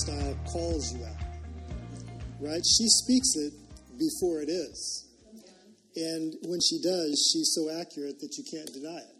Pastor 0.00 0.12
Anna, 0.12 0.30
in 0.30 0.30
her 0.30 0.40
leadership 0.40 0.44
style, 0.44 0.52
calls 0.52 0.94
you 0.94 1.04
out. 1.04 1.20
Right? 2.40 2.62
She 2.64 2.88
speaks 2.88 3.34
it 3.36 3.52
before 3.98 4.42
it 4.42 4.48
is. 4.48 5.06
And 5.96 6.34
when 6.44 6.60
she 6.60 6.80
does, 6.80 7.30
she's 7.32 7.52
so 7.54 7.68
accurate 7.80 8.20
that 8.20 8.36
you 8.38 8.44
can't 8.50 8.72
deny 8.72 8.98
it. 8.98 9.16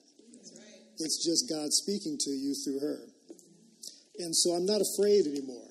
It's 0.98 1.24
just 1.24 1.48
God 1.48 1.72
speaking 1.72 2.16
to 2.18 2.30
you 2.30 2.54
through 2.64 2.80
her. 2.80 2.98
And 4.18 4.36
so 4.36 4.52
I'm 4.52 4.66
not 4.66 4.80
afraid 4.80 5.26
anymore. 5.26 5.66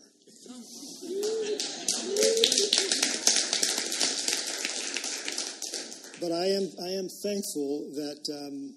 But 6.20 6.34
I 6.34 6.46
am, 6.52 6.68
I 6.84 6.90
am 7.00 7.08
thankful 7.24 7.88
that 7.96 8.20
um, 8.28 8.76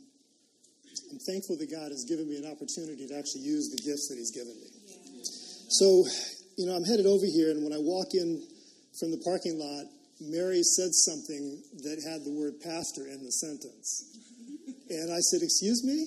I'm 1.10 1.18
thankful 1.26 1.56
that 1.58 1.70
God 1.70 1.90
has 1.90 2.04
given 2.08 2.28
me 2.28 2.36
an 2.36 2.46
opportunity 2.46 3.08
to 3.08 3.18
actually 3.18 3.42
use 3.42 3.68
the 3.74 3.82
gifts 3.82 4.08
that 4.08 4.16
He's 4.16 4.30
given 4.30 4.54
me. 4.60 4.71
So, 5.78 6.04
you 6.56 6.66
know, 6.66 6.76
I'm 6.76 6.84
headed 6.84 7.06
over 7.06 7.24
here, 7.24 7.50
and 7.50 7.64
when 7.64 7.72
I 7.72 7.80
walk 7.80 8.12
in 8.12 8.44
from 9.00 9.10
the 9.10 9.22
parking 9.24 9.56
lot, 9.56 9.88
Mary 10.20 10.62
said 10.62 10.92
something 10.92 11.62
that 11.82 12.04
had 12.04 12.24
the 12.24 12.30
word 12.30 12.60
pastor 12.60 13.08
in 13.08 13.24
the 13.24 13.32
sentence. 13.32 14.12
And 14.90 15.08
I 15.08 15.18
said, 15.18 15.40
Excuse 15.40 15.82
me? 15.82 16.06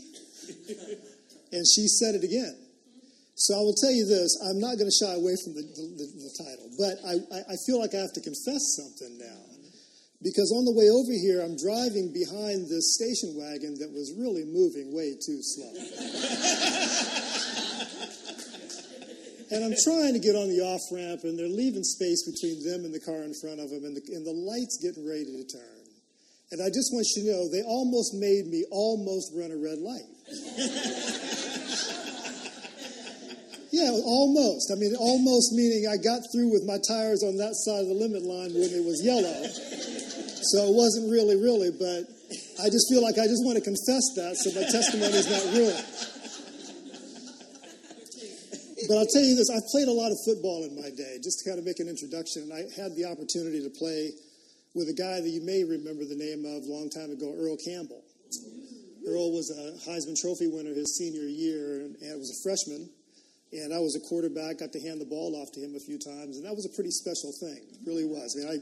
And 1.51 1.65
she 1.65 1.87
said 1.87 2.15
it 2.15 2.23
again. 2.23 2.55
So 3.35 3.57
I 3.57 3.61
will 3.65 3.75
tell 3.75 3.91
you 3.91 4.05
this 4.05 4.37
I'm 4.45 4.59
not 4.59 4.77
going 4.77 4.87
to 4.87 4.95
shy 4.95 5.13
away 5.17 5.35
from 5.43 5.57
the, 5.57 5.65
the, 5.65 6.07
the 6.13 6.31
title, 6.37 6.69
but 6.77 6.95
I, 7.03 7.15
I 7.51 7.57
feel 7.65 7.81
like 7.81 7.93
I 7.93 8.05
have 8.05 8.13
to 8.13 8.21
confess 8.21 8.77
something 8.77 9.17
now. 9.17 9.41
Because 10.23 10.53
on 10.55 10.63
the 10.65 10.71
way 10.71 10.89
over 10.89 11.11
here, 11.11 11.43
I'm 11.43 11.57
driving 11.57 12.13
behind 12.13 12.69
this 12.69 12.95
station 12.95 13.35
wagon 13.35 13.75
that 13.81 13.91
was 13.91 14.15
really 14.17 14.45
moving 14.45 14.95
way 14.95 15.13
too 15.19 15.43
slow. 15.43 15.73
and 19.51 19.63
I'm 19.63 19.75
trying 19.83 20.13
to 20.13 20.19
get 20.19 20.35
on 20.35 20.49
the 20.49 20.65
off 20.65 20.81
ramp, 20.91 21.21
and 21.23 21.37
they're 21.37 21.47
leaving 21.47 21.83
space 21.83 22.25
between 22.25 22.63
them 22.65 22.85
and 22.85 22.93
the 22.93 22.99
car 22.99 23.21
in 23.21 23.33
front 23.37 23.59
of 23.59 23.69
them, 23.69 23.85
and 23.85 23.95
the, 23.95 24.01
and 24.13 24.25
the 24.25 24.33
light's 24.33 24.81
getting 24.81 25.05
ready 25.05 25.25
to 25.25 25.45
turn. 25.45 25.85
And 26.51 26.61
I 26.61 26.69
just 26.69 26.93
want 26.93 27.07
you 27.15 27.23
to 27.25 27.31
know, 27.33 27.49
they 27.49 27.63
almost 27.65 28.13
made 28.13 28.45
me 28.47 28.65
almost 28.69 29.33
run 29.33 29.49
a 29.49 29.57
red 29.57 29.81
light. 29.81 30.05
yeah, 33.73 33.89
almost. 33.91 34.71
I 34.71 34.75
mean, 34.77 34.95
almost 34.95 35.53
meaning 35.53 35.87
I 35.89 35.97
got 35.97 36.21
through 36.31 36.51
with 36.53 36.63
my 36.63 36.77
tires 36.87 37.23
on 37.25 37.35
that 37.37 37.55
side 37.65 37.81
of 37.81 37.87
the 37.89 37.97
limit 37.97 38.21
line 38.23 38.53
when 38.53 38.69
it 38.69 38.85
was 38.85 39.01
yellow. 39.01 39.41
So 40.53 40.69
it 40.69 40.77
wasn't 40.77 41.09
really, 41.09 41.33
really, 41.35 41.73
but 41.73 42.05
I 42.61 42.69
just 42.69 42.85
feel 42.89 43.01
like 43.01 43.17
I 43.17 43.25
just 43.25 43.41
want 43.43 43.57
to 43.57 43.65
confess 43.65 44.05
that 44.15 44.37
so 44.37 44.53
my 44.53 44.69
testimony 44.69 45.17
is 45.17 45.25
not 45.25 45.41
ruined. 45.49 45.81
But 48.87 48.97
I'll 48.97 49.11
tell 49.11 49.23
you 49.23 49.35
this 49.35 49.49
I 49.49 49.59
played 49.71 49.87
a 49.87 49.95
lot 49.95 50.11
of 50.11 50.17
football 50.25 50.63
in 50.63 50.75
my 50.75 50.89
day, 50.89 51.17
just 51.23 51.41
to 51.41 51.49
kind 51.49 51.59
of 51.59 51.65
make 51.65 51.79
an 51.79 51.89
introduction. 51.89 52.49
And 52.49 52.53
I 52.53 52.69
had 52.75 52.95
the 52.95 53.05
opportunity 53.05 53.61
to 53.63 53.69
play 53.69 54.11
with 54.75 54.89
a 54.89 54.93
guy 54.93 55.21
that 55.21 55.29
you 55.29 55.41
may 55.41 55.63
remember 55.63 56.03
the 56.03 56.19
name 56.19 56.43
of 56.43 56.67
a 56.67 56.69
long 56.69 56.89
time 56.89 57.09
ago, 57.09 57.33
Earl 57.33 57.57
Campbell. 57.57 58.03
Earl 59.07 59.31
was 59.31 59.53
a 59.53 59.77
Heisman 59.87 60.19
Trophy 60.19 60.47
winner 60.47 60.73
his 60.73 60.97
senior 60.97 61.25
year 61.25 61.85
and, 61.85 61.95
and 62.01 62.19
was 62.19 62.33
a 62.33 62.39
freshman. 62.43 62.89
And 63.53 63.71
I 63.71 63.79
was 63.79 63.95
a 63.95 64.03
quarterback, 64.03 64.59
got 64.59 64.73
to 64.73 64.81
hand 64.81 64.99
the 64.99 65.05
ball 65.05 65.37
off 65.39 65.53
to 65.53 65.61
him 65.61 65.75
a 65.75 65.79
few 65.79 65.95
times, 65.95 66.35
and 66.35 66.43
that 66.43 66.51
was 66.51 66.65
a 66.65 66.73
pretty 66.75 66.91
special 66.91 67.31
thing. 67.31 67.55
It 67.55 67.87
really 67.87 68.03
was. 68.03 68.35
I 68.35 68.43
mean, 68.43 68.49
I, 68.51 68.57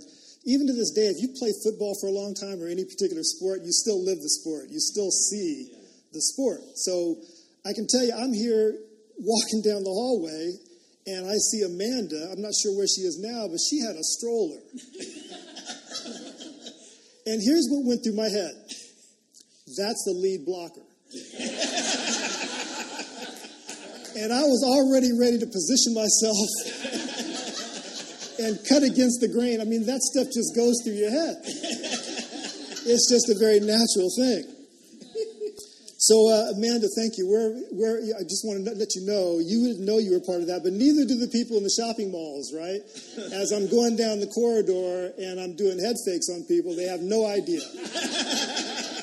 even 0.45 0.67
to 0.67 0.73
this 0.73 0.91
day, 0.91 1.07
if 1.07 1.17
you 1.17 1.33
play 1.33 1.49
football 1.63 1.97
for 1.97 2.07
a 2.07 2.13
long 2.13 2.35
time 2.35 2.61
or 2.61 2.67
any 2.67 2.83
particular 2.85 3.23
sport, 3.23 3.63
you 3.63 3.71
still 3.71 4.03
live 4.03 4.21
the 4.21 4.29
sport. 4.29 4.69
You 4.69 4.79
still 4.79 5.09
see 5.09 5.71
the 6.11 6.21
sport. 6.21 6.61
So 6.75 7.17
I 7.65 7.73
can 7.73 7.87
tell 7.87 8.03
you, 8.03 8.13
I'm 8.13 8.33
here 8.33 8.75
walking 9.19 9.61
down 9.61 9.83
the 9.83 9.93
hallway 9.93 10.57
and 11.05 11.27
I 11.27 11.35
see 11.35 11.63
Amanda. 11.63 12.31
I'm 12.31 12.41
not 12.41 12.53
sure 12.55 12.73
where 12.75 12.87
she 12.87 13.01
is 13.01 13.19
now, 13.19 13.47
but 13.47 13.59
she 13.59 13.79
had 13.79 13.95
a 13.95 14.03
stroller. 14.03 14.55
and 17.27 17.41
here's 17.43 17.67
what 17.69 17.85
went 17.85 18.03
through 18.03 18.15
my 18.15 18.29
head 18.29 18.55
that's 19.75 20.03
the 20.05 20.13
lead 20.13 20.45
blocker. 20.45 20.85
and 24.21 24.33
I 24.33 24.43
was 24.43 24.61
already 24.61 25.09
ready 25.17 25.39
to 25.39 25.47
position 25.47 25.95
myself 25.97 26.37
and 28.39 28.59
cut 28.69 28.83
against 28.83 29.19
the 29.21 29.29
grain. 29.33 29.61
I 29.61 29.63
mean, 29.65 29.87
that 29.87 30.01
stuff 30.01 30.27
just 30.29 30.55
goes 30.55 30.79
through 30.83 30.93
your 30.93 31.09
head. 31.09 31.41
it's 32.85 33.09
just 33.09 33.29
a 33.29 33.35
very 33.39 33.59
natural 33.59 34.11
thing. 34.13 34.52
So, 36.03 36.27
uh, 36.27 36.51
Amanda, 36.51 36.91
thank 36.99 37.15
you. 37.15 37.31
Where, 37.31 37.55
where, 37.71 37.95
I 38.19 38.27
just 38.27 38.43
want 38.43 38.59
to 38.59 38.75
let 38.75 38.91
you 38.91 39.07
know, 39.07 39.39
you 39.39 39.71
didn't 39.71 39.87
know 39.87 40.03
you 40.03 40.11
were 40.11 40.19
part 40.19 40.43
of 40.43 40.51
that, 40.51 40.59
but 40.59 40.75
neither 40.75 41.07
do 41.07 41.15
the 41.15 41.31
people 41.31 41.55
in 41.55 41.63
the 41.63 41.71
shopping 41.71 42.11
malls, 42.11 42.51
right? 42.51 42.83
As 43.31 43.55
I'm 43.55 43.71
going 43.71 43.95
down 43.95 44.19
the 44.19 44.27
corridor 44.27 45.15
and 45.15 45.39
I'm 45.39 45.55
doing 45.55 45.79
head 45.79 45.95
fakes 46.03 46.27
on 46.27 46.43
people, 46.43 46.75
they 46.75 46.91
have 46.91 46.99
no 46.99 47.23
idea. 47.23 47.63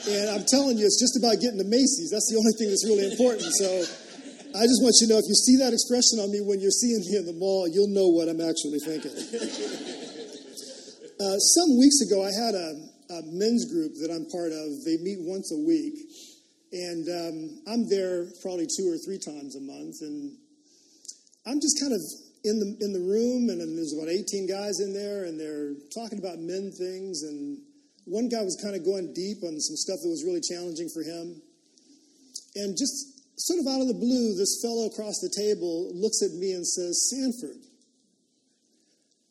And 0.01 0.33
I'm 0.33 0.49
telling 0.49 0.81
you, 0.81 0.89
it's 0.89 0.99
just 0.99 1.15
about 1.21 1.39
getting 1.45 1.61
to 1.61 1.69
Macy's. 1.69 2.09
That's 2.09 2.27
the 2.33 2.41
only 2.41 2.57
thing 2.57 2.73
that's 2.73 2.89
really 2.89 3.05
important. 3.05 3.45
So, 3.53 3.69
I 4.57 4.65
just 4.65 4.81
want 4.83 4.97
you 4.99 5.07
to 5.07 5.13
know 5.13 5.21
if 5.21 5.29
you 5.29 5.37
see 5.37 5.61
that 5.61 5.77
expression 5.77 6.19
on 6.19 6.33
me 6.33 6.41
when 6.41 6.59
you're 6.59 6.75
seeing 6.75 7.05
me 7.05 7.21
in 7.21 7.29
the 7.29 7.37
mall, 7.37 7.69
you'll 7.69 7.93
know 7.93 8.09
what 8.09 8.33
I'm 8.33 8.41
actually 8.41 8.81
thinking. 8.81 9.13
uh, 11.21 11.37
some 11.39 11.79
weeks 11.79 12.01
ago, 12.01 12.25
I 12.25 12.33
had 12.33 12.57
a, 12.57 12.69
a, 13.13 13.29
men's 13.31 13.69
group 13.71 13.93
that 14.03 14.11
I'm 14.11 14.27
part 14.33 14.51
of. 14.51 14.67
They 14.83 14.97
meet 15.05 15.21
once 15.23 15.53
a 15.55 15.61
week, 15.63 15.95
and 16.73 17.09
um, 17.09 17.37
I'm 17.67 17.89
there 17.89 18.27
probably 18.43 18.67
two 18.67 18.87
or 18.87 18.99
three 18.99 19.19
times 19.19 19.57
a 19.57 19.61
month. 19.61 19.97
And 20.03 20.39
I'm 21.47 21.61
just 21.61 21.81
kind 21.83 21.93
of 21.93 22.01
in 22.45 22.59
the 22.63 22.69
in 22.81 22.93
the 22.93 23.03
room, 23.03 23.51
and, 23.51 23.61
there's 23.61 23.93
about 23.93 24.09
18 24.09 24.47
guys 24.47 24.81
in 24.81 24.95
there, 24.95 25.25
and 25.25 25.39
they're 25.39 25.75
talking 25.93 26.19
about 26.19 26.39
men 26.39 26.71
things. 26.71 27.23
And 27.23 27.59
one 28.07 28.29
guy 28.29 28.43
was 28.43 28.57
kind 28.63 28.77
of 28.77 28.85
going 28.85 29.13
deep 29.13 29.43
on 29.43 29.59
some 29.61 29.77
stuff 29.77 29.99
that 30.03 30.09
was 30.09 30.25
really 30.25 30.41
challenging 30.41 30.89
for 30.95 31.03
him, 31.03 31.43
and 32.55 32.79
just 32.79 33.19
sort 33.37 33.61
of 33.61 33.67
out 33.67 33.81
of 33.81 33.89
the 33.89 33.99
blue, 33.99 34.37
this 34.37 34.61
fellow 34.63 34.87
across 34.87 35.19
the 35.21 35.33
table 35.33 35.91
looks 35.97 36.23
at 36.23 36.33
me 36.37 36.53
and 36.53 36.67
says, 36.67 37.09
Sanford, 37.09 37.57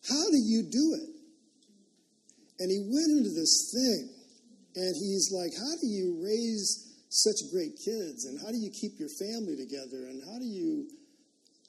how 0.10 0.26
do 0.34 0.40
you 0.42 0.66
do 0.66 0.98
it? 0.98 1.10
And 2.58 2.72
he 2.74 2.82
went 2.90 3.10
into 3.16 3.32
this 3.32 3.72
thing, 3.72 4.10
and 4.76 4.92
he's 4.98 5.32
like, 5.32 5.54
How 5.56 5.74
do 5.80 5.88
you 5.88 6.20
raise 6.20 6.89
such 7.10 7.52
great 7.52 7.76
kids? 7.84 8.26
And 8.26 8.40
how 8.40 8.52
do 8.52 8.58
you 8.58 8.70
keep 8.70 9.00
your 9.00 9.10
family 9.20 9.58
together? 9.58 10.08
And 10.08 10.22
how 10.24 10.38
do 10.38 10.46
you 10.46 10.88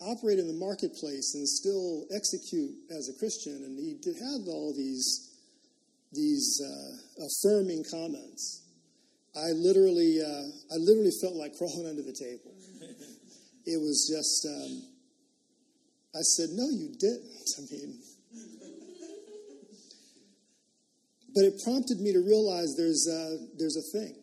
operate 0.00 0.38
in 0.38 0.46
the 0.46 0.56
marketplace 0.56 1.34
and 1.34 1.48
still 1.48 2.06
execute 2.14 2.76
as 2.90 3.08
a 3.08 3.18
Christian? 3.18 3.64
And 3.64 3.78
he 3.78 3.96
did 4.00 4.16
have 4.20 4.46
all 4.46 4.72
these, 4.76 5.32
these 6.12 6.60
uh, 6.60 7.24
affirming 7.24 7.84
comments. 7.90 8.62
I 9.34 9.52
literally, 9.56 10.20
uh, 10.20 10.74
I 10.74 10.76
literally 10.76 11.12
felt 11.20 11.34
like 11.34 11.54
crawling 11.58 11.88
under 11.88 12.02
the 12.02 12.12
table. 12.12 12.52
It 13.66 13.80
was 13.80 14.08
just, 14.08 14.46
um, 14.48 14.82
I 16.14 16.20
said, 16.20 16.50
no, 16.52 16.68
you 16.68 16.92
didn't. 16.98 17.48
I 17.58 17.60
mean, 17.72 17.98
but 21.32 21.44
it 21.44 21.60
prompted 21.62 22.00
me 22.00 22.12
to 22.12 22.18
realize 22.18 22.74
there's 22.76 23.06
a, 23.08 23.38
there's 23.56 23.76
a 23.76 23.98
thing. 23.98 24.19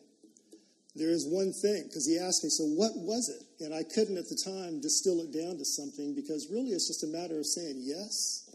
There 0.97 1.13
is 1.13 1.29
one 1.29 1.53
thing, 1.53 1.85
because 1.85 2.09
he 2.09 2.17
asked 2.17 2.43
me, 2.43 2.49
so 2.49 2.65
what 2.65 2.97
was 2.97 3.29
it? 3.29 3.45
And 3.63 3.69
I 3.73 3.83
couldn't 3.83 4.17
at 4.17 4.29
the 4.29 4.39
time 4.41 4.81
distill 4.81 5.21
it 5.21 5.29
down 5.29 5.57
to 5.61 5.65
something 5.65 6.15
because 6.15 6.49
really 6.49 6.73
it's 6.73 6.89
just 6.89 7.05
a 7.05 7.07
matter 7.13 7.37
of 7.37 7.45
saying 7.45 7.77
yes. 7.85 8.49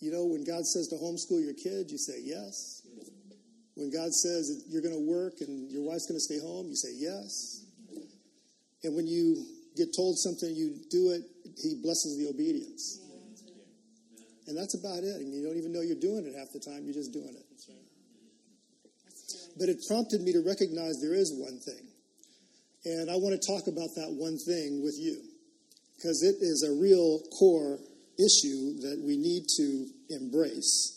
You 0.00 0.10
know, 0.10 0.24
when 0.24 0.44
God 0.44 0.64
says 0.64 0.88
to 0.88 0.96
homeschool 0.96 1.44
your 1.44 1.52
kids, 1.52 1.92
you 1.92 1.98
say 1.98 2.16
yes. 2.24 2.80
When 3.76 3.92
God 3.92 4.12
says 4.12 4.64
you're 4.68 4.80
going 4.80 4.96
to 4.96 5.04
work 5.04 5.44
and 5.44 5.70
your 5.70 5.84
wife's 5.84 6.08
going 6.08 6.16
to 6.16 6.24
stay 6.24 6.40
home, 6.40 6.68
you 6.68 6.76
say 6.76 6.96
yes. 6.96 7.64
And 8.82 8.96
when 8.96 9.06
you 9.06 9.44
get 9.76 9.92
told 9.94 10.16
something, 10.16 10.48
you 10.48 10.80
do 10.88 11.12
it, 11.12 11.28
He 11.60 11.76
blesses 11.76 12.16
the 12.16 12.32
obedience. 12.32 13.04
And 14.48 14.56
that's 14.56 14.72
about 14.72 15.04
it. 15.04 15.20
And 15.20 15.32
you 15.32 15.44
don't 15.44 15.58
even 15.58 15.72
know 15.72 15.82
you're 15.82 16.00
doing 16.00 16.24
it 16.24 16.32
half 16.32 16.52
the 16.52 16.60
time, 16.60 16.84
you're 16.84 16.96
just 16.96 17.12
doing 17.12 17.36
it. 17.36 17.49
But 19.58 19.68
it 19.68 19.78
prompted 19.88 20.22
me 20.22 20.32
to 20.32 20.42
recognize 20.46 21.00
there 21.00 21.14
is 21.14 21.32
one 21.36 21.58
thing. 21.60 21.86
And 22.84 23.10
I 23.10 23.16
want 23.16 23.40
to 23.40 23.46
talk 23.46 23.66
about 23.66 23.92
that 23.96 24.12
one 24.16 24.38
thing 24.38 24.82
with 24.82 24.96
you 24.98 25.20
because 25.96 26.22
it 26.22 26.36
is 26.40 26.64
a 26.64 26.72
real 26.80 27.20
core 27.38 27.78
issue 28.16 28.80
that 28.80 29.02
we 29.04 29.16
need 29.16 29.44
to 29.56 29.86
embrace. 30.08 30.96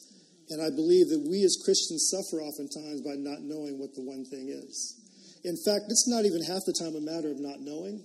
And 0.49 0.61
I 0.61 0.69
believe 0.69 1.09
that 1.09 1.27
we 1.27 1.43
as 1.43 1.59
Christians 1.63 2.11
suffer 2.11 2.41
oftentimes 2.41 3.01
by 3.01 3.15
not 3.15 3.41
knowing 3.41 3.79
what 3.79 3.95
the 3.95 4.01
one 4.01 4.23
thing 4.23 4.47
is. 4.47 4.99
In 5.43 5.57
fact, 5.57 5.85
it's 5.89 6.07
not 6.07 6.23
even 6.23 6.41
half 6.43 6.63
the 6.65 6.73
time 6.73 6.95
a 6.95 7.01
matter 7.01 7.31
of 7.31 7.39
not 7.39 7.59
knowing. 7.59 8.03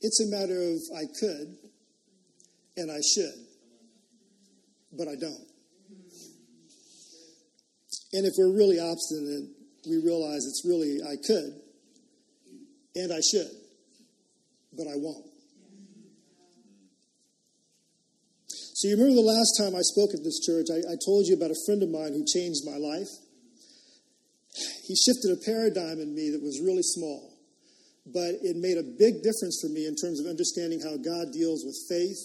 It's 0.00 0.20
a 0.20 0.26
matter 0.26 0.56
of 0.56 0.80
I 0.96 1.04
could 1.20 1.56
and 2.76 2.90
I 2.90 3.00
should, 3.00 3.36
but 4.96 5.08
I 5.08 5.14
don't. 5.14 5.51
And 8.12 8.26
if 8.26 8.34
we're 8.36 8.52
really 8.52 8.78
obstinate, 8.78 9.48
we 9.88 9.96
realize 9.96 10.44
it's 10.44 10.62
really, 10.64 11.00
I 11.02 11.16
could 11.16 11.60
and 12.94 13.12
I 13.12 13.20
should, 13.20 13.50
but 14.76 14.86
I 14.86 14.96
won't. 14.96 15.26
So, 18.74 18.88
you 18.88 18.96
remember 18.96 19.14
the 19.14 19.32
last 19.32 19.56
time 19.56 19.76
I 19.78 19.82
spoke 19.82 20.10
at 20.12 20.24
this 20.24 20.40
church, 20.44 20.66
I, 20.68 20.82
I 20.92 20.96
told 21.06 21.26
you 21.26 21.36
about 21.36 21.50
a 21.50 21.60
friend 21.66 21.82
of 21.82 21.88
mine 21.88 22.12
who 22.12 22.24
changed 22.26 22.66
my 22.66 22.76
life. 22.76 23.08
He 24.84 24.96
shifted 24.96 25.30
a 25.32 25.40
paradigm 25.46 26.02
in 26.02 26.14
me 26.14 26.30
that 26.30 26.42
was 26.42 26.60
really 26.60 26.82
small 26.82 27.32
but 28.06 28.34
it 28.42 28.56
made 28.56 28.78
a 28.78 28.82
big 28.82 29.22
difference 29.22 29.60
for 29.62 29.68
me 29.68 29.86
in 29.86 29.94
terms 29.94 30.18
of 30.18 30.26
understanding 30.26 30.80
how 30.80 30.96
God 30.96 31.32
deals 31.32 31.62
with 31.64 31.78
faith 31.88 32.18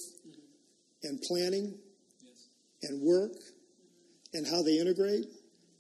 and 1.04 1.22
planning 1.22 1.78
and 2.82 3.02
work 3.02 3.38
and 4.34 4.46
how 4.48 4.64
they 4.64 4.80
integrate. 4.80 5.26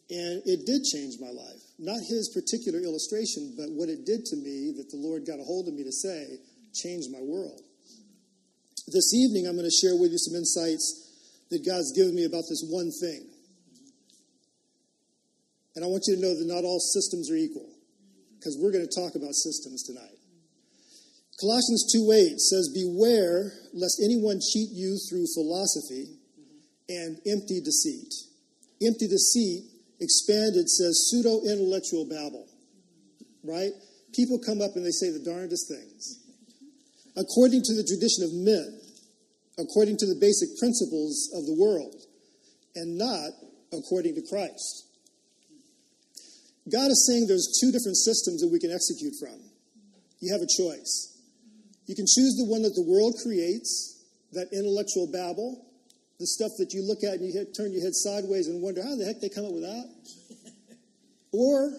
And 0.09 0.42
it 0.45 0.65
did 0.65 0.83
change 0.83 1.19
my 1.19 1.31
life. 1.31 1.62
Not 1.80 2.00
his 2.07 2.31
particular 2.33 2.80
illustration, 2.80 3.54
but 3.57 3.71
what 3.71 3.89
it 3.89 4.06
did 4.06 4.24
to 4.31 4.36
me 4.38 4.71
that 4.77 4.89
the 4.89 4.98
Lord 4.98 5.27
got 5.27 5.39
a 5.39 5.44
hold 5.44 5.68
of 5.68 5.74
me 5.74 5.83
to 5.83 5.92
say 5.92 6.39
changed 6.74 7.12
my 7.12 7.19
world. 7.19 7.62
This 8.88 9.13
evening, 9.13 9.48
I'm 9.48 9.59
going 9.59 9.68
to 9.68 9.80
share 9.83 10.00
with 10.00 10.12
you 10.12 10.18
some 10.18 10.36
insights 10.36 11.12
that 11.51 11.65
God's 11.65 11.92
given 11.92 12.15
me 12.15 12.24
about 12.24 12.48
this 12.48 12.63
one 12.69 12.92
thing. 12.92 13.27
And 15.75 15.83
I 15.83 15.88
want 15.88 16.06
you 16.07 16.15
to 16.15 16.21
know 16.21 16.33
that 16.33 16.48
not 16.48 16.63
all 16.63 16.80
systems 16.80 17.30
are 17.30 17.36
equal, 17.36 17.68
because 18.39 18.57
we're 18.59 18.71
going 18.71 18.88
to 18.88 18.95
talk 18.95 19.15
about 19.15 19.36
systems 19.36 19.83
tonight. 19.83 20.18
Colossians 21.39 21.86
2:8 21.94 22.39
says, 22.39 22.71
Beware 22.74 23.54
lest 23.74 24.01
anyone 24.01 24.39
cheat 24.39 24.71
you 24.71 24.98
through 25.07 25.27
philosophy 25.36 26.18
and 26.89 27.19
empty 27.27 27.62
deceit. 27.62 28.09
Empty 28.81 29.07
deceit, 29.07 29.65
expanded, 30.00 30.70
says 30.70 31.10
pseudo 31.10 31.42
intellectual 31.44 32.06
babble. 32.06 32.48
Right? 33.44 33.72
People 34.14 34.40
come 34.40 34.62
up 34.62 34.76
and 34.76 34.86
they 34.86 34.92
say 34.92 35.12
the 35.12 35.24
darndest 35.24 35.68
things. 35.68 36.20
According 37.16 37.64
to 37.64 37.74
the 37.74 37.84
tradition 37.84 38.24
of 38.24 38.34
men, 38.34 38.80
according 39.58 39.98
to 39.98 40.06
the 40.06 40.18
basic 40.20 40.58
principles 40.60 41.32
of 41.34 41.46
the 41.46 41.56
world, 41.58 41.96
and 42.76 42.98
not 42.98 43.32
according 43.74 44.16
to 44.16 44.22
Christ. 44.30 44.86
God 46.72 46.92
is 46.92 47.08
saying 47.08 47.28
there's 47.28 47.58
two 47.60 47.72
different 47.72 47.98
systems 47.98 48.42
that 48.42 48.50
we 48.52 48.60
can 48.60 48.72
execute 48.72 49.14
from. 49.20 49.40
You 50.20 50.32
have 50.32 50.42
a 50.42 50.50
choice. 50.50 51.18
You 51.88 51.96
can 51.96 52.06
choose 52.06 52.36
the 52.38 52.46
one 52.46 52.62
that 52.64 52.76
the 52.76 52.86
world 52.86 53.16
creates, 53.24 54.04
that 54.34 54.52
intellectual 54.52 55.08
babble, 55.12 55.66
the 56.19 56.28
stuff 56.28 56.52
that 56.58 56.74
you 56.74 56.81
look 56.81 57.04
at 57.04 57.22
and 57.22 57.25
you 57.25 57.34
hit, 57.34 57.54
turn 57.56 57.72
your 57.72 57.84
head 57.84 57.94
sideways 57.94 58.48
and 58.48 58.62
wonder 58.62 58.81
how 58.81 58.96
the 58.96 59.06
heck 59.06 59.22
they 59.22 59.30
come 59.30 59.46
up 59.46 59.54
with 59.54 59.64
that, 59.64 59.88
or 61.31 61.72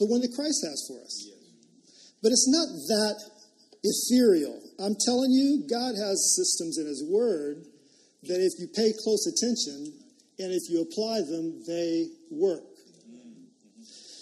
the 0.00 0.06
one 0.06 0.20
that 0.20 0.32
Christ 0.34 0.64
has 0.64 0.80
for 0.88 0.96
us. 1.04 1.28
But 2.22 2.32
it's 2.32 2.48
not 2.48 2.66
that 2.88 3.18
ethereal. 3.84 4.58
I'm 4.78 4.96
telling 5.04 5.30
you, 5.30 5.66
God 5.68 5.94
has 5.98 6.34
systems 6.36 6.78
in 6.78 6.86
His 6.86 7.04
Word 7.04 7.66
that 8.24 8.40
if 8.40 8.58
you 8.58 8.68
pay 8.68 8.94
close 9.02 9.26
attention 9.26 9.92
and 10.38 10.52
if 10.52 10.70
you 10.70 10.80
apply 10.80 11.20
them, 11.26 11.62
they 11.66 12.06
work. 12.30 12.64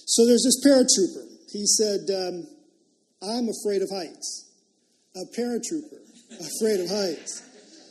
So 0.07 0.27
there's 0.27 0.43
this 0.43 0.59
paratrooper. 0.67 1.29
He 1.53 1.67
said, 1.67 2.09
um, 2.11 2.47
I'm 3.23 3.49
afraid 3.49 3.83
of 3.83 3.91
heights 3.91 4.51
a 5.17 5.27
paratrooper, 5.37 5.99
afraid 6.41 6.81
of 6.81 6.89
heights. 6.89 7.43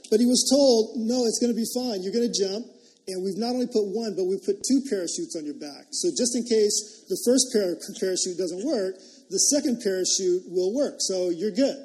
But 0.09 0.19
he 0.19 0.25
was 0.25 0.45
told, 0.49 0.97
no, 0.97 1.25
it's 1.25 1.37
going 1.37 1.53
to 1.53 1.57
be 1.57 1.69
fine. 1.69 2.01
You're 2.01 2.13
going 2.13 2.25
to 2.25 2.33
jump. 2.33 2.65
And 3.09 3.25
we've 3.25 3.37
not 3.37 3.57
only 3.57 3.65
put 3.65 3.89
one, 3.89 4.13
but 4.13 4.25
we've 4.29 4.43
put 4.43 4.61
two 4.61 4.85
parachutes 4.85 5.33
on 5.33 5.45
your 5.45 5.57
back. 5.57 5.89
So 5.89 6.13
just 6.13 6.37
in 6.37 6.45
case 6.45 7.05
the 7.09 7.17
first 7.25 7.49
par- 7.49 7.77
parachute 7.97 8.37
doesn't 8.37 8.61
work, 8.61 9.01
the 9.29 9.41
second 9.49 9.81
parachute 9.81 10.45
will 10.45 10.73
work. 10.73 11.01
So 11.01 11.29
you're 11.29 11.53
good. 11.53 11.77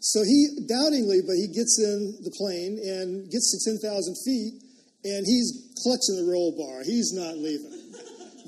So 0.00 0.24
he, 0.24 0.64
doubtingly, 0.68 1.20
but 1.24 1.36
he 1.36 1.48
gets 1.48 1.80
in 1.80 2.20
the 2.24 2.32
plane 2.36 2.80
and 2.80 3.28
gets 3.32 3.52
to 3.52 3.60
10,000 3.64 3.80
feet, 4.24 4.60
and 5.04 5.24
he's 5.24 5.72
clutching 5.84 6.16
the 6.16 6.28
roll 6.28 6.56
bar. 6.56 6.84
He's 6.84 7.12
not 7.12 7.36
leaving. 7.36 7.72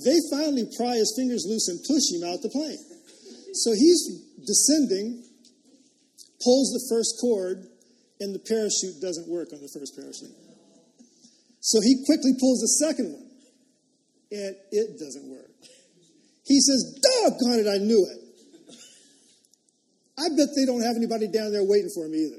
They 0.05 0.17
finally 0.33 0.69
pry 0.77 0.97
his 0.97 1.13
fingers 1.17 1.45
loose 1.49 1.69
and 1.69 1.81
push 1.85 2.09
him 2.09 2.25
out 2.25 2.41
the 2.41 2.49
plane. 2.49 2.81
So 3.53 3.73
he's 3.73 4.09
descending, 4.45 5.25
pulls 6.41 6.73
the 6.73 6.85
first 6.89 7.17
cord, 7.21 7.69
and 8.21 8.35
the 8.35 8.39
parachute 8.39 9.01
doesn't 9.01 9.29
work 9.29 9.53
on 9.53 9.61
the 9.61 9.69
first 9.69 9.97
parachute. 9.97 10.35
So 11.61 11.81
he 11.81 12.05
quickly 12.05 12.33
pulls 12.39 12.61
the 12.61 12.87
second 12.87 13.13
one, 13.13 13.31
and 14.31 14.57
it 14.71 14.99
doesn't 14.99 15.31
work. 15.31 15.51
He 16.45 16.61
says, 16.61 17.01
Doggone 17.01 17.61
it, 17.61 17.69
I 17.69 17.79
knew 17.79 18.07
it. 18.11 18.19
I 20.19 20.29
bet 20.37 20.49
they 20.55 20.67
don't 20.67 20.83
have 20.83 20.97
anybody 20.97 21.27
down 21.27 21.53
there 21.53 21.65
waiting 21.65 21.91
for 21.95 22.05
him 22.05 22.15
either. 22.15 22.39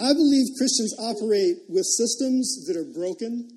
I 0.00 0.12
believe 0.12 0.46
Christians 0.56 0.94
operate 1.00 1.56
with 1.68 1.84
systems 1.84 2.66
that 2.66 2.76
are 2.76 2.84
broken. 2.84 3.50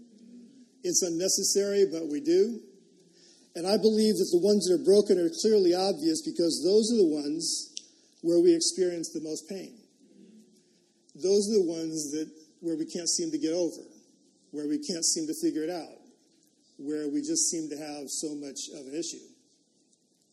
It's 0.84 1.04
unnecessary, 1.04 1.86
but 1.92 2.08
we 2.08 2.20
do. 2.20 2.60
And 3.56 3.68
I 3.68 3.78
believe 3.78 4.16
that 4.16 4.32
the 4.32 4.40
ones 4.40 4.68
that 4.68 4.80
are 4.80 4.86
broken 4.86 5.20
are 5.20 5.30
clearly 5.42 5.76
obvious 5.76 6.22
because 6.24 6.64
those 6.64 6.88
are 6.94 7.04
the 7.04 7.12
ones 7.12 7.76
where 8.22 8.40
we 8.40 8.56
experience 8.56 9.12
the 9.12 9.22
most 9.22 9.50
pain. 9.50 9.76
Those 11.16 11.52
are 11.52 11.60
the 11.60 11.68
ones 11.68 12.12
that 12.12 12.32
where 12.62 12.78
we 12.78 12.86
can't 12.86 13.10
seem 13.10 13.32
to 13.32 13.38
get 13.38 13.52
over, 13.52 13.84
where 14.52 14.68
we 14.68 14.78
can't 14.78 15.04
seem 15.04 15.28
to 15.28 15.34
figure 15.42 15.64
it 15.64 15.70
out, 15.70 16.00
where 16.78 17.10
we 17.10 17.20
just 17.20 17.50
seem 17.50 17.68
to 17.70 17.78
have 17.78 18.08
so 18.08 18.36
much 18.36 18.70
of 18.80 18.88
an 18.88 18.96
issue. 18.96 19.26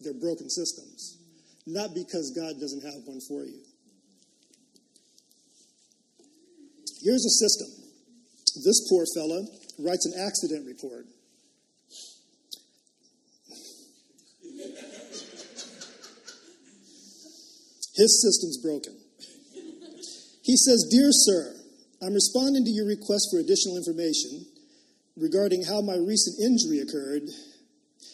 They're 0.00 0.14
broken 0.14 0.48
systems, 0.48 1.18
not 1.66 1.94
because 1.94 2.30
God 2.36 2.60
doesn't 2.60 2.84
have 2.84 3.02
one 3.06 3.20
for 3.26 3.42
you. 3.42 3.58
Here's 7.02 7.24
a 7.24 7.34
system. 7.42 7.68
This 8.64 8.88
poor 8.88 9.04
fella 9.14 9.42
writes 9.78 10.06
an 10.06 10.14
accident 10.26 10.66
report. 10.66 11.06
His 17.98 18.22
system's 18.22 18.62
broken. 18.62 18.94
He 20.46 20.56
says, 20.56 20.86
Dear 20.86 21.10
Sir, 21.10 21.58
I'm 22.00 22.14
responding 22.14 22.64
to 22.64 22.70
your 22.70 22.86
request 22.86 23.26
for 23.34 23.42
additional 23.42 23.76
information 23.76 24.46
regarding 25.18 25.66
how 25.66 25.82
my 25.82 25.98
recent 25.98 26.38
injury 26.38 26.78
occurred. 26.78 27.26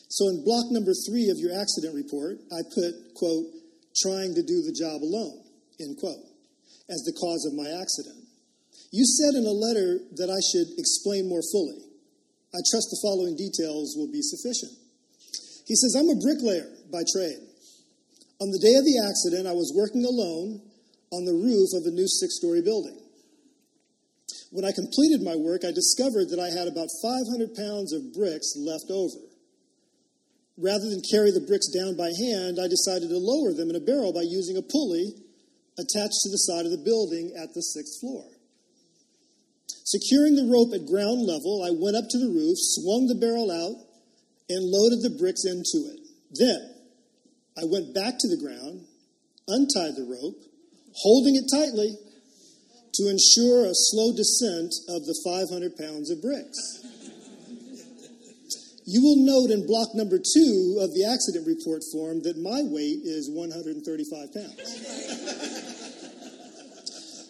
So 0.09 0.33
in 0.33 0.41
block 0.41 0.73
number 0.73 0.97
three 1.05 1.29
of 1.29 1.37
your 1.37 1.53
accident 1.53 1.93
report, 1.93 2.41
I 2.49 2.65
put, 2.73 3.13
quote, 3.13 3.45
trying 4.01 4.33
to 4.35 4.43
do 4.43 4.65
the 4.65 4.73
job 4.73 5.05
alone, 5.05 5.45
end 5.79 6.01
quote, 6.01 6.25
as 6.89 7.05
the 7.05 7.13
cause 7.13 7.45
of 7.45 7.53
my 7.53 7.69
accident. 7.69 8.25
You 8.89 9.05
said 9.05 9.37
in 9.37 9.45
a 9.45 9.53
letter 9.53 10.01
that 10.17 10.33
I 10.33 10.41
should 10.41 10.81
explain 10.81 11.29
more 11.29 11.45
fully. 11.53 11.85
I 12.57 12.65
trust 12.73 12.89
the 12.89 13.05
following 13.05 13.37
details 13.37 14.01
will 14.01 14.09
be 14.09 14.25
sufficient. 14.25 14.73
He 15.69 15.77
says, 15.77 15.93
I'm 15.93 16.09
a 16.09 16.17
bricklayer 16.17 16.73
by 16.89 17.05
trade. 17.05 17.44
On 18.45 18.53
the 18.53 18.61
day 18.61 18.77
of 18.77 18.85
the 18.85 19.01
accident, 19.01 19.49
I 19.49 19.57
was 19.57 19.73
working 19.73 20.05
alone 20.05 20.61
on 21.17 21.25
the 21.25 21.33
roof 21.33 21.73
of 21.73 21.89
a 21.89 21.97
new 21.97 22.05
six 22.05 22.37
story 22.37 22.61
building. 22.61 22.93
When 24.53 24.69
I 24.69 24.77
completed 24.77 25.25
my 25.25 25.33
work, 25.33 25.65
I 25.65 25.73
discovered 25.73 26.29
that 26.29 26.37
I 26.37 26.53
had 26.53 26.69
about 26.69 26.93
500 27.01 27.57
pounds 27.57 27.97
of 27.97 28.13
bricks 28.13 28.53
left 28.61 28.93
over. 28.93 29.17
Rather 30.61 30.93
than 30.93 31.01
carry 31.09 31.33
the 31.33 31.41
bricks 31.41 31.73
down 31.73 31.97
by 31.97 32.13
hand, 32.13 32.61
I 32.61 32.69
decided 32.69 33.09
to 33.09 33.17
lower 33.17 33.57
them 33.57 33.73
in 33.73 33.81
a 33.81 33.89
barrel 33.89 34.13
by 34.13 34.29
using 34.29 34.61
a 34.61 34.69
pulley 34.69 35.17
attached 35.81 36.21
to 36.29 36.29
the 36.29 36.45
side 36.45 36.69
of 36.69 36.75
the 36.77 36.85
building 36.85 37.33
at 37.41 37.57
the 37.57 37.65
sixth 37.65 37.97
floor. 38.05 38.29
Securing 39.89 40.37
the 40.37 40.53
rope 40.53 40.77
at 40.77 40.85
ground 40.85 41.25
level, 41.25 41.65
I 41.65 41.73
went 41.73 41.97
up 41.97 42.13
to 42.13 42.21
the 42.21 42.29
roof, 42.29 42.61
swung 42.77 43.09
the 43.09 43.17
barrel 43.17 43.49
out, 43.49 43.81
and 44.53 44.69
loaded 44.69 45.01
the 45.01 45.17
bricks 45.17 45.49
into 45.49 45.89
it. 45.97 46.05
Then, 46.37 46.74
I 47.57 47.65
went 47.65 47.95
back 47.95 48.19
to 48.19 48.29
the 48.29 48.37
ground, 48.37 48.83
untied 49.47 49.95
the 49.95 50.03
rope, 50.11 50.43
holding 50.97 51.37
it 51.37 51.47
tightly 51.47 51.95
to 52.95 53.11
ensure 53.11 53.67
a 53.67 53.75
slow 53.75 54.11
descent 54.11 54.75
of 54.89 55.07
the 55.07 55.15
500 55.23 55.77
pounds 55.79 56.11
of 56.11 56.23
bricks. 56.23 56.59
You 58.87 59.03
will 59.03 59.25
note 59.25 59.51
in 59.51 59.67
block 59.67 59.95
number 59.95 60.19
two 60.19 60.79
of 60.83 60.93
the 60.93 61.09
accident 61.09 61.47
report 61.47 61.83
form 61.91 62.23
that 62.23 62.37
my 62.37 62.61
weight 62.63 63.01
is 63.07 63.31
135 63.31 64.35
pounds. 64.35 64.61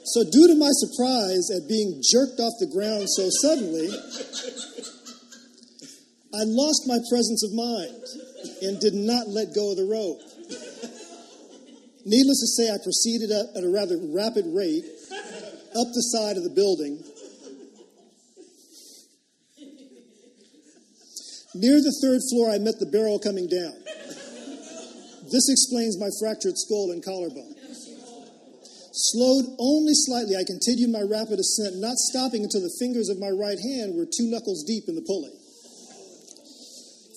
So, 0.05 0.25
due 0.25 0.49
to 0.49 0.55
my 0.55 0.71
surprise 0.73 1.51
at 1.51 1.69
being 1.69 2.01
jerked 2.01 2.41
off 2.41 2.55
the 2.61 2.71
ground 2.71 3.09
so 3.11 3.29
suddenly, 3.41 3.89
I 6.35 6.43
lost 6.45 6.87
my 6.87 6.99
presence 7.11 7.43
of 7.45 7.53
mind 7.55 8.34
and 8.63 8.81
did 8.81 8.95
not 8.95 9.29
let 9.29 9.55
go 9.55 9.71
of 9.73 9.77
the 9.77 9.85
rope. 9.85 10.21
Needless 12.05 12.41
to 12.41 12.49
say, 12.49 12.69
I 12.69 12.77
proceeded 12.83 13.31
at 13.31 13.65
a 13.65 13.69
rather 13.69 13.97
rapid 14.13 14.45
rate 14.47 14.85
up 15.75 15.89
the 15.93 16.05
side 16.13 16.37
of 16.37 16.45
the 16.45 16.53
building. 16.55 17.03
Near 21.55 21.81
the 21.81 21.95
third 22.03 22.21
floor, 22.31 22.51
I 22.51 22.59
met 22.59 22.79
the 22.79 22.91
barrel 22.91 23.19
coming 23.19 23.47
down. 23.47 23.73
This 25.31 25.49
explains 25.49 25.99
my 25.99 26.11
fractured 26.21 26.59
skull 26.59 26.91
and 26.91 27.03
collarbone. 27.03 27.55
Slowed 28.93 29.47
only 29.59 29.95
slightly, 29.95 30.37
I 30.37 30.45
continued 30.45 30.91
my 30.91 31.03
rapid 31.03 31.39
ascent, 31.41 31.83
not 31.83 31.97
stopping 31.97 32.45
until 32.45 32.63
the 32.63 32.75
fingers 32.79 33.09
of 33.09 33.19
my 33.19 33.31
right 33.31 33.59
hand 33.59 33.97
were 33.97 34.07
two 34.07 34.31
knuckles 34.31 34.63
deep 34.63 34.85
in 34.87 34.95
the 34.95 35.03
pulley. 35.03 35.33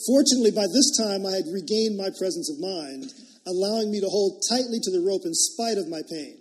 Fortunately, 0.08 0.56
by 0.56 0.72
this 0.72 0.96
time, 0.96 1.28
I 1.28 1.36
had 1.36 1.52
regained 1.52 2.00
my 2.00 2.08
presence 2.16 2.48
of 2.48 2.64
mind, 2.64 3.12
allowing 3.46 3.92
me 3.92 4.00
to 4.00 4.08
hold 4.08 4.40
tightly 4.48 4.80
to 4.80 4.92
the 4.92 5.04
rope 5.04 5.28
in 5.28 5.36
spite 5.36 5.78
of 5.78 5.92
my 5.92 6.00
pain. 6.08 6.40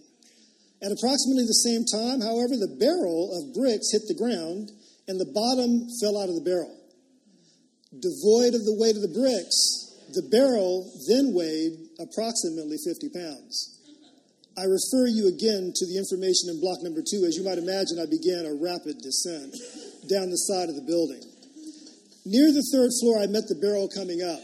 At 0.79 0.95
approximately 0.95 1.51
the 1.51 1.67
same 1.67 1.83
time, 1.83 2.23
however, 2.23 2.55
the 2.55 2.79
barrel 2.79 3.35
of 3.35 3.55
bricks 3.59 3.91
hit 3.91 4.07
the 4.07 4.15
ground 4.15 4.71
and 5.09 5.19
the 5.19 5.33
bottom 5.35 5.91
fell 5.99 6.15
out 6.15 6.31
of 6.31 6.39
the 6.39 6.47
barrel. 6.47 6.71
Devoid 7.91 8.55
of 8.55 8.63
the 8.63 8.77
weight 8.79 8.95
of 8.95 9.03
the 9.03 9.11
bricks, 9.11 9.91
the 10.15 10.23
barrel 10.31 10.87
then 11.09 11.35
weighed 11.35 11.91
approximately 11.99 12.79
50 12.79 13.11
pounds. 13.11 13.77
I 14.55 14.65
refer 14.65 15.11
you 15.11 15.29
again 15.29 15.73
to 15.75 15.85
the 15.87 15.99
information 15.99 16.49
in 16.49 16.61
block 16.61 16.83
number 16.83 17.03
two. 17.03 17.27
As 17.27 17.37
you 17.37 17.45
might 17.45 17.59
imagine, 17.59 17.99
I 17.99 18.07
began 18.07 18.47
a 18.47 18.55
rapid 18.55 19.03
descent 19.03 19.59
down 20.09 20.31
the 20.31 20.41
side 20.49 20.69
of 20.69 20.77
the 20.77 20.87
building. 20.87 21.21
Near 22.27 22.51
the 22.51 22.67
third 22.75 22.91
floor, 22.99 23.23
I 23.23 23.31
met 23.31 23.47
the 23.47 23.55
barrel 23.55 23.87
coming 23.87 24.19
up. 24.19 24.43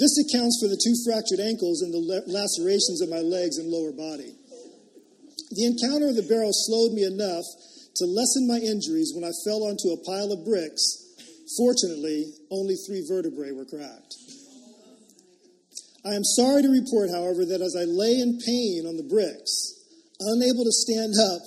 This 0.00 0.16
accounts 0.24 0.56
for 0.56 0.72
the 0.72 0.80
two 0.80 0.96
fractured 1.04 1.36
ankles 1.36 1.84
and 1.84 1.92
the 1.92 2.00
lacerations 2.24 3.04
of 3.04 3.12
my 3.12 3.20
legs 3.20 3.60
and 3.60 3.68
lower 3.68 3.92
body. 3.92 4.32
The 5.52 5.68
encounter 5.68 6.08
of 6.08 6.16
the 6.16 6.24
barrel 6.24 6.56
slowed 6.56 6.96
me 6.96 7.04
enough 7.04 7.44
to 8.00 8.08
lessen 8.08 8.48
my 8.48 8.56
injuries 8.56 9.12
when 9.12 9.20
I 9.20 9.36
fell 9.44 9.68
onto 9.68 9.92
a 9.92 10.00
pile 10.08 10.32
of 10.32 10.48
bricks. 10.48 10.80
Fortunately, 11.60 12.32
only 12.48 12.80
three 12.88 13.04
vertebrae 13.04 13.52
were 13.52 13.68
cracked. 13.68 14.16
I 16.08 16.16
am 16.16 16.24
sorry 16.24 16.62
to 16.62 16.72
report, 16.72 17.12
however, 17.12 17.44
that 17.44 17.60
as 17.60 17.76
I 17.76 17.84
lay 17.84 18.16
in 18.16 18.40
pain 18.40 18.88
on 18.88 18.96
the 18.96 19.04
bricks, 19.04 19.76
unable 20.24 20.64
to 20.64 20.72
stand 20.72 21.12
up, 21.20 21.44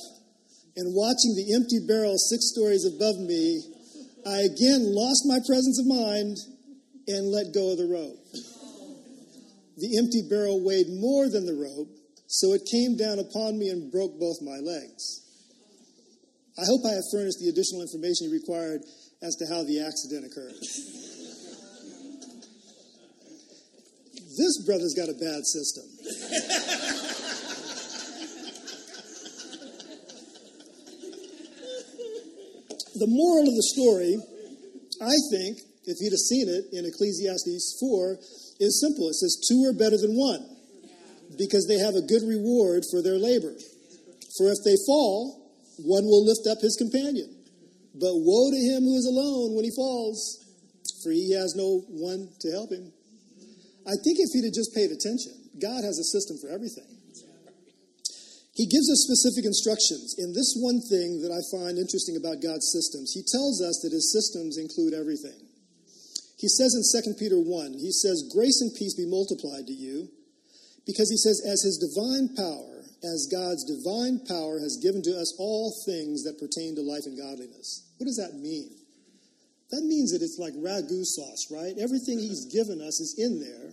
and 0.78 0.94
watching 0.94 1.34
the 1.34 1.50
empty 1.58 1.82
barrel 1.82 2.14
six 2.18 2.54
stories 2.54 2.86
above 2.86 3.18
me, 3.18 3.71
I 4.26 4.46
again 4.46 4.86
lost 4.94 5.24
my 5.26 5.40
presence 5.48 5.80
of 5.80 5.88
mind 5.88 6.38
and 7.08 7.32
let 7.32 7.54
go 7.54 7.72
of 7.72 7.78
the 7.78 7.88
rope. 7.90 8.22
The 9.78 9.98
empty 9.98 10.22
barrel 10.30 10.64
weighed 10.64 10.90
more 10.90 11.30
than 11.30 11.46
the 11.46 11.58
rope, 11.58 11.90
so 12.28 12.54
it 12.54 12.62
came 12.70 12.98
down 12.98 13.18
upon 13.18 13.58
me 13.58 13.70
and 13.70 13.92
broke 13.92 14.20
both 14.20 14.38
my 14.42 14.58
legs. 14.62 15.22
I 16.58 16.66
hope 16.68 16.86
I 16.86 16.94
have 16.94 17.10
furnished 17.12 17.40
the 17.40 17.50
additional 17.50 17.82
information 17.82 18.30
required 18.30 18.82
as 19.24 19.36
to 19.38 19.48
how 19.48 19.64
the 19.64 19.82
accident 19.82 20.26
occurred. 20.26 20.54
This 24.38 24.64
brother's 24.66 24.94
got 24.94 25.10
a 25.10 25.18
bad 25.18 25.42
system. 25.46 27.18
the 32.96 33.08
moral 33.08 33.48
of 33.48 33.56
the 33.56 33.68
story, 33.76 34.18
I 35.02 35.16
think, 35.32 35.58
if 35.86 35.98
you'd 36.00 36.14
have 36.14 36.28
seen 36.30 36.48
it 36.48 36.70
in 36.72 36.86
Ecclesiastes 36.86 37.78
4, 37.80 38.18
is 38.62 38.80
simple. 38.80 39.10
It 39.10 39.16
says, 39.16 39.42
Two 39.48 39.66
are 39.66 39.74
better 39.74 39.98
than 39.98 40.14
one 40.14 40.46
because 41.38 41.66
they 41.68 41.80
have 41.80 41.96
a 41.96 42.06
good 42.06 42.22
reward 42.22 42.84
for 42.92 43.02
their 43.02 43.18
labor. 43.18 43.54
For 44.38 44.52
if 44.52 44.60
they 44.64 44.78
fall, 44.86 45.42
one 45.80 46.06
will 46.06 46.26
lift 46.26 46.46
up 46.46 46.62
his 46.62 46.78
companion. 46.78 47.42
But 47.96 48.14
woe 48.22 48.52
to 48.52 48.62
him 48.62 48.84
who 48.84 48.96
is 48.96 49.06
alone 49.06 49.56
when 49.56 49.66
he 49.66 49.72
falls, 49.76 50.40
for 51.04 51.12
he 51.12 51.34
has 51.34 51.56
no 51.56 51.84
one 51.90 52.30
to 52.40 52.52
help 52.52 52.72
him. 52.72 52.94
I 53.88 53.98
think 54.04 54.22
if 54.22 54.30
he'd 54.32 54.46
have 54.46 54.54
just 54.54 54.76
paid 54.76 54.92
attention, 54.92 55.34
God 55.60 55.84
has 55.84 55.98
a 55.98 56.08
system 56.14 56.38
for 56.38 56.54
everything. 56.54 56.88
He 58.54 58.68
gives 58.68 58.92
us 58.92 59.08
specific 59.08 59.48
instructions. 59.48 60.16
In 60.20 60.36
this 60.36 60.60
one 60.60 60.84
thing 60.84 61.24
that 61.24 61.32
I 61.32 61.40
find 61.56 61.80
interesting 61.80 62.20
about 62.20 62.44
God's 62.44 62.68
systems, 62.68 63.16
he 63.16 63.24
tells 63.24 63.64
us 63.64 63.80
that 63.80 63.96
his 63.96 64.12
systems 64.12 64.60
include 64.60 64.94
everything. 64.94 65.40
He 66.36 66.50
says 66.50 66.76
in 66.76 66.84
2 66.84 67.16
Peter 67.16 67.40
1, 67.40 67.80
he 67.80 67.92
says, 67.92 68.28
Grace 68.34 68.60
and 68.60 68.76
peace 68.76 68.98
be 68.98 69.08
multiplied 69.08 69.68
to 69.68 69.78
you, 69.78 70.10
because 70.86 71.08
he 71.08 71.16
says, 71.16 71.40
As 71.48 71.64
his 71.64 71.80
divine 71.80 72.36
power, 72.36 72.82
as 73.04 73.30
God's 73.32 73.64
divine 73.64 74.20
power 74.28 74.60
has 74.60 74.78
given 74.82 75.02
to 75.04 75.16
us 75.16 75.34
all 75.40 75.74
things 75.86 76.24
that 76.24 76.42
pertain 76.42 76.76
to 76.76 76.82
life 76.82 77.06
and 77.06 77.18
godliness. 77.18 77.88
What 77.98 78.06
does 78.06 78.18
that 78.18 78.38
mean? 78.38 78.74
That 79.72 79.88
means 79.88 80.12
that 80.12 80.22
it's 80.22 80.38
like 80.38 80.54
ragu 80.60 81.06
sauce, 81.06 81.48
right? 81.50 81.74
Everything 81.80 82.20
He's 82.20 82.52
given 82.52 82.82
us 82.82 83.00
is 83.00 83.16
in 83.18 83.40
there 83.40 83.72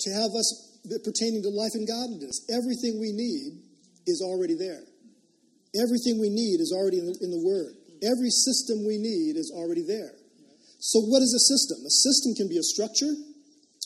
to 0.00 0.10
have 0.12 0.34
us 0.34 0.80
pertaining 1.04 1.42
to 1.42 1.50
life 1.50 1.72
and 1.74 1.86
godliness. 1.86 2.44
Everything 2.50 3.00
we 3.00 3.12
need 3.12 3.62
is 4.08 4.20
already 4.24 4.54
there. 4.54 4.82
Everything 5.76 6.18
we 6.18 6.32
need 6.32 6.60
is 6.60 6.72
already 6.72 6.98
in 6.98 7.06
the, 7.06 7.16
in 7.20 7.30
the 7.30 7.42
Word. 7.44 7.76
Every 8.02 8.30
system 8.30 8.86
we 8.86 8.98
need 8.98 9.36
is 9.36 9.52
already 9.54 9.82
there. 9.84 10.16
So, 10.80 11.00
what 11.04 11.22
is 11.22 11.34
a 11.34 11.42
system? 11.42 11.84
A 11.84 11.90
system 11.90 12.34
can 12.34 12.48
be 12.48 12.56
a 12.56 12.62
structure, 12.62 13.12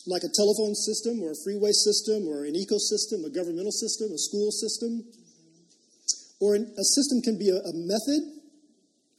like 0.07 0.23
a 0.23 0.31
telephone 0.31 0.75
system, 0.75 1.19
or 1.21 1.31
a 1.31 1.39
freeway 1.43 1.73
system, 1.73 2.27
or 2.29 2.45
an 2.45 2.53
ecosystem, 2.53 3.25
a 3.25 3.31
governmental 3.33 3.73
system, 3.73 4.13
a 4.13 4.17
school 4.21 4.51
system. 4.51 5.03
Or 6.39 6.55
an, 6.55 6.71
a 6.77 6.85
system 6.85 7.21
can 7.21 7.37
be 7.37 7.49
a, 7.49 7.57
a 7.57 7.73
method, 7.73 8.43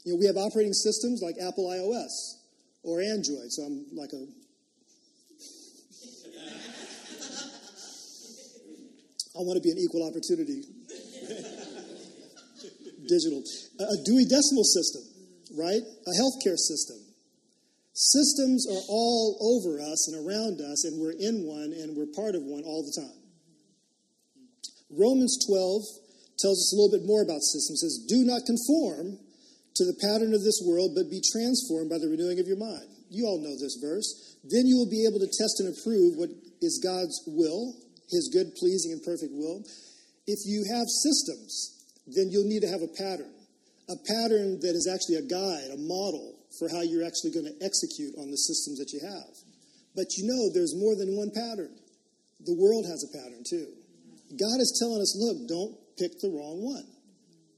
you 0.04 0.12
know, 0.12 0.18
we 0.20 0.26
have 0.26 0.36
operating 0.36 0.74
systems 0.74 1.22
like 1.22 1.36
Apple 1.40 1.64
iOS 1.64 2.36
or 2.82 3.00
Android, 3.00 3.50
so 3.50 3.62
I'm 3.62 3.86
like 3.96 4.12
a 4.12 4.20
I 9.34 9.40
want 9.40 9.56
to 9.56 9.62
be 9.64 9.72
an 9.72 9.78
equal 9.78 10.06
opportunity 10.06 10.62
digital. 13.08 13.42
A 13.80 13.96
Dewey 14.04 14.24
Decimal 14.24 14.64
System, 14.64 15.02
right? 15.56 15.82
A 15.82 16.12
healthcare 16.18 16.58
system. 16.58 16.98
Systems 17.94 18.66
are 18.66 18.84
all 18.90 19.38
over 19.38 19.78
us 19.78 20.10
and 20.10 20.18
around 20.18 20.60
us, 20.60 20.84
and 20.84 21.00
we're 21.00 21.14
in 21.14 21.46
one 21.46 21.70
and 21.70 21.96
we're 21.96 22.10
part 22.10 22.34
of 22.34 22.42
one 22.42 22.64
all 22.66 22.82
the 22.82 22.94
time. 22.98 23.22
Romans 24.90 25.38
12 25.46 25.82
tells 26.38 26.58
us 26.58 26.72
a 26.74 26.76
little 26.76 26.90
bit 26.90 27.06
more 27.06 27.22
about 27.22 27.42
systems. 27.42 27.82
It 27.82 27.86
says, 27.86 28.06
Do 28.10 28.26
not 28.26 28.46
conform 28.46 29.18
to 29.78 29.84
the 29.86 29.98
pattern 30.02 30.34
of 30.34 30.42
this 30.42 30.62
world, 30.66 30.94
but 30.94 31.10
be 31.10 31.22
transformed 31.22 31.90
by 31.90 31.98
the 31.98 32.10
renewing 32.10 32.38
of 32.38 32.46
your 32.46 32.58
mind. 32.58 32.86
You 33.10 33.26
all 33.26 33.38
know 33.38 33.54
this 33.54 33.78
verse. 33.78 34.38
Then 34.42 34.66
you 34.66 34.76
will 34.76 34.90
be 34.90 35.06
able 35.06 35.18
to 35.22 35.30
test 35.30 35.62
and 35.62 35.70
approve 35.70 36.18
what 36.18 36.30
is 36.62 36.82
God's 36.82 37.22
will, 37.26 37.74
his 38.10 38.30
good, 38.34 38.54
pleasing, 38.58 38.92
and 38.92 39.02
perfect 39.02 39.32
will. 39.34 39.62
If 40.26 40.46
you 40.46 40.66
have 40.74 40.86
systems, 40.88 41.73
then 42.06 42.28
you'll 42.30 42.48
need 42.48 42.62
to 42.62 42.70
have 42.70 42.82
a 42.82 42.92
pattern. 42.96 43.32
A 43.88 43.96
pattern 44.08 44.60
that 44.60 44.72
is 44.72 44.88
actually 44.88 45.20
a 45.20 45.28
guide, 45.28 45.72
a 45.72 45.80
model 45.80 46.36
for 46.58 46.68
how 46.68 46.80
you're 46.80 47.04
actually 47.04 47.32
going 47.32 47.48
to 47.48 47.56
execute 47.64 48.16
on 48.16 48.30
the 48.30 48.40
systems 48.40 48.78
that 48.80 48.92
you 48.92 49.00
have. 49.04 49.32
But 49.94 50.16
you 50.16 50.24
know, 50.26 50.52
there's 50.52 50.74
more 50.76 50.96
than 50.96 51.16
one 51.16 51.30
pattern. 51.30 51.72
The 52.40 52.56
world 52.56 52.84
has 52.86 53.04
a 53.04 53.10
pattern 53.12 53.44
too. 53.44 53.68
God 54.34 54.58
is 54.58 54.76
telling 54.80 55.00
us, 55.00 55.14
look, 55.16 55.48
don't 55.48 55.74
pick 55.96 56.18
the 56.20 56.32
wrong 56.32 56.64
one 56.64 56.86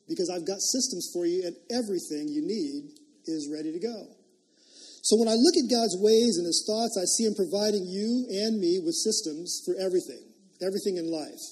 because 0.08 0.30
I've 0.30 0.46
got 0.46 0.60
systems 0.60 1.10
for 1.12 1.26
you, 1.26 1.42
and 1.46 1.56
everything 1.70 2.30
you 2.30 2.46
need 2.46 2.94
is 3.26 3.50
ready 3.50 3.72
to 3.72 3.80
go. 3.80 4.06
So 5.02 5.18
when 5.18 5.28
I 5.28 5.38
look 5.38 5.54
at 5.58 5.70
God's 5.70 5.98
ways 5.98 6.38
and 6.38 6.46
his 6.46 6.62
thoughts, 6.66 6.98
I 6.98 7.06
see 7.06 7.26
him 7.26 7.34
providing 7.34 7.86
you 7.86 8.26
and 8.30 8.58
me 8.58 8.82
with 8.82 8.94
systems 8.94 9.62
for 9.64 9.74
everything, 9.78 10.22
everything 10.62 10.98
in 10.98 11.10
life. 11.10 11.42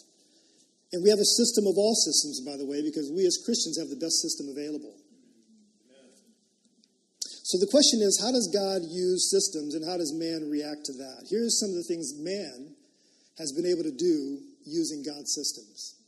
And 0.95 1.03
we 1.03 1.11
have 1.11 1.19
a 1.19 1.35
system 1.43 1.67
of 1.67 1.75
all 1.75 1.99
systems, 1.99 2.39
by 2.47 2.55
the 2.55 2.63
way, 2.63 2.79
because 2.79 3.11
we 3.11 3.27
as 3.27 3.43
Christians 3.43 3.75
have 3.83 3.91
the 3.91 3.99
best 3.99 4.23
system 4.23 4.47
available. 4.47 4.95
So 7.43 7.59
the 7.59 7.67
question 7.67 7.99
is, 7.99 8.23
how 8.23 8.31
does 8.31 8.47
God 8.55 8.87
use 8.87 9.27
systems 9.27 9.75
and 9.75 9.83
how 9.83 9.99
does 9.99 10.15
man 10.15 10.47
react 10.47 10.87
to 10.87 10.95
that? 11.03 11.27
Here's 11.27 11.59
some 11.59 11.75
of 11.75 11.83
the 11.83 11.83
things 11.91 12.15
man 12.15 12.79
has 13.43 13.51
been 13.51 13.67
able 13.67 13.83
to 13.83 13.91
do 13.91 14.39
using 14.63 15.03
God's 15.03 15.35
systems. 15.35 15.99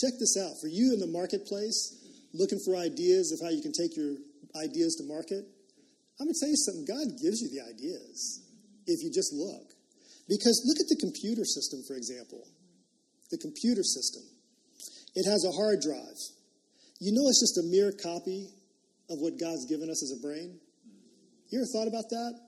Check 0.00 0.16
this 0.16 0.40
out. 0.40 0.56
For 0.56 0.72
you 0.72 0.96
in 0.96 1.04
the 1.04 1.12
marketplace, 1.12 1.92
looking 2.32 2.64
for 2.64 2.80
ideas 2.80 3.28
of 3.28 3.44
how 3.44 3.52
you 3.52 3.60
can 3.60 3.76
take 3.76 3.92
your 3.92 4.16
ideas 4.56 4.96
to 4.96 5.04
market, 5.04 5.44
I'm 6.16 6.24
going 6.24 6.32
to 6.32 6.40
tell 6.40 6.48
you 6.48 6.56
something. 6.64 6.88
God 6.88 7.20
gives 7.20 7.44
you 7.44 7.52
the 7.52 7.60
ideas 7.60 8.40
if 8.88 9.04
you 9.04 9.12
just 9.12 9.36
look. 9.36 9.68
Because 10.32 10.64
look 10.64 10.80
at 10.80 10.88
the 10.88 10.96
computer 10.96 11.44
system, 11.44 11.84
for 11.84 11.92
example. 11.92 12.40
The 13.34 13.42
computer 13.42 13.82
system. 13.82 14.22
It 15.18 15.26
has 15.26 15.42
a 15.42 15.50
hard 15.50 15.82
drive. 15.82 16.18
You 17.02 17.10
know 17.10 17.26
it's 17.26 17.42
just 17.42 17.58
a 17.58 17.66
mere 17.66 17.90
copy 17.90 18.46
of 19.10 19.18
what 19.18 19.34
God's 19.42 19.66
given 19.66 19.90
us 19.90 19.98
as 20.06 20.14
a 20.14 20.22
brain? 20.22 20.54
You 21.50 21.58
ever 21.58 21.66
thought 21.74 21.90
about 21.90 22.06
that? 22.14 22.38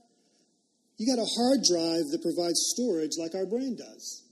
You 0.97 1.11
got 1.11 1.19
a 1.19 1.27
hard 1.27 1.67
drive 1.67 2.07
that 2.15 2.23
provides 2.23 2.71
storage 2.71 3.19
like 3.19 3.35
our 3.35 3.47
brain 3.47 3.75
does. 3.75 4.23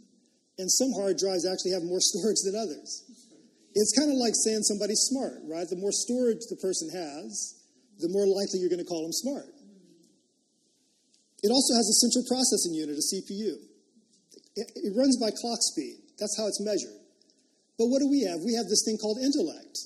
And 0.59 0.71
some 0.71 0.95
hard 0.95 1.19
drives 1.19 1.43
actually 1.43 1.75
have 1.75 1.83
more 1.83 2.01
storage 2.15 2.41
than 2.47 2.55
others. 2.55 3.03
It's 3.75 3.93
kind 3.99 4.11
of 4.11 4.17
like 4.17 4.39
saying 4.39 4.63
somebody's 4.63 5.03
smart, 5.11 5.43
right? 5.51 5.67
The 5.67 5.83
more 5.83 5.91
storage 5.91 6.47
the 6.47 6.57
person 6.63 6.89
has, 6.95 7.59
the 7.99 8.09
more 8.09 8.27
likely 8.27 8.63
you're 8.63 8.71
going 8.71 8.83
to 8.83 8.87
call 8.87 9.03
them 9.03 9.13
smart. 9.13 9.51
It 11.43 11.51
also 11.51 11.75
has 11.75 11.85
a 11.91 11.97
central 12.01 12.25
processing 12.31 12.73
unit, 12.73 12.97
a 12.97 13.05
CPU. 13.05 13.59
It, 14.57 14.71
it 14.79 14.93
runs 14.97 15.19
by 15.19 15.35
clock 15.35 15.59
speed. 15.61 16.04
That's 16.19 16.37
how 16.39 16.47
it's 16.47 16.61
measured. 16.61 16.99
But 17.79 17.91
what 17.91 17.99
do 17.99 18.09
we 18.09 18.23
have? 18.23 18.41
We 18.41 18.55
have 18.55 18.67
this 18.71 18.83
thing 18.87 18.99
called 18.99 19.19
intellect. 19.19 19.79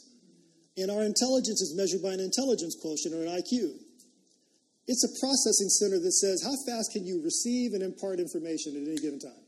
And 0.77 0.91
our 0.91 1.03
intelligence 1.03 1.61
is 1.61 1.75
measured 1.75 2.03
by 2.03 2.13
an 2.15 2.21
intelligence 2.21 2.77
quotient 2.79 3.15
or 3.15 3.27
an 3.27 3.33
IQ. 3.35 3.75
It's 4.87 5.05
a 5.05 5.13
processing 5.21 5.69
center 5.69 5.99
that 6.01 6.13
says, 6.13 6.41
how 6.45 6.55
fast 6.65 6.93
can 6.93 7.05
you 7.05 7.21
receive 7.25 7.75
and 7.75 7.83
impart 7.83 8.21
information 8.21 8.77
at 8.77 8.89
any 8.89 8.97
given 8.97 9.19
time? 9.19 9.45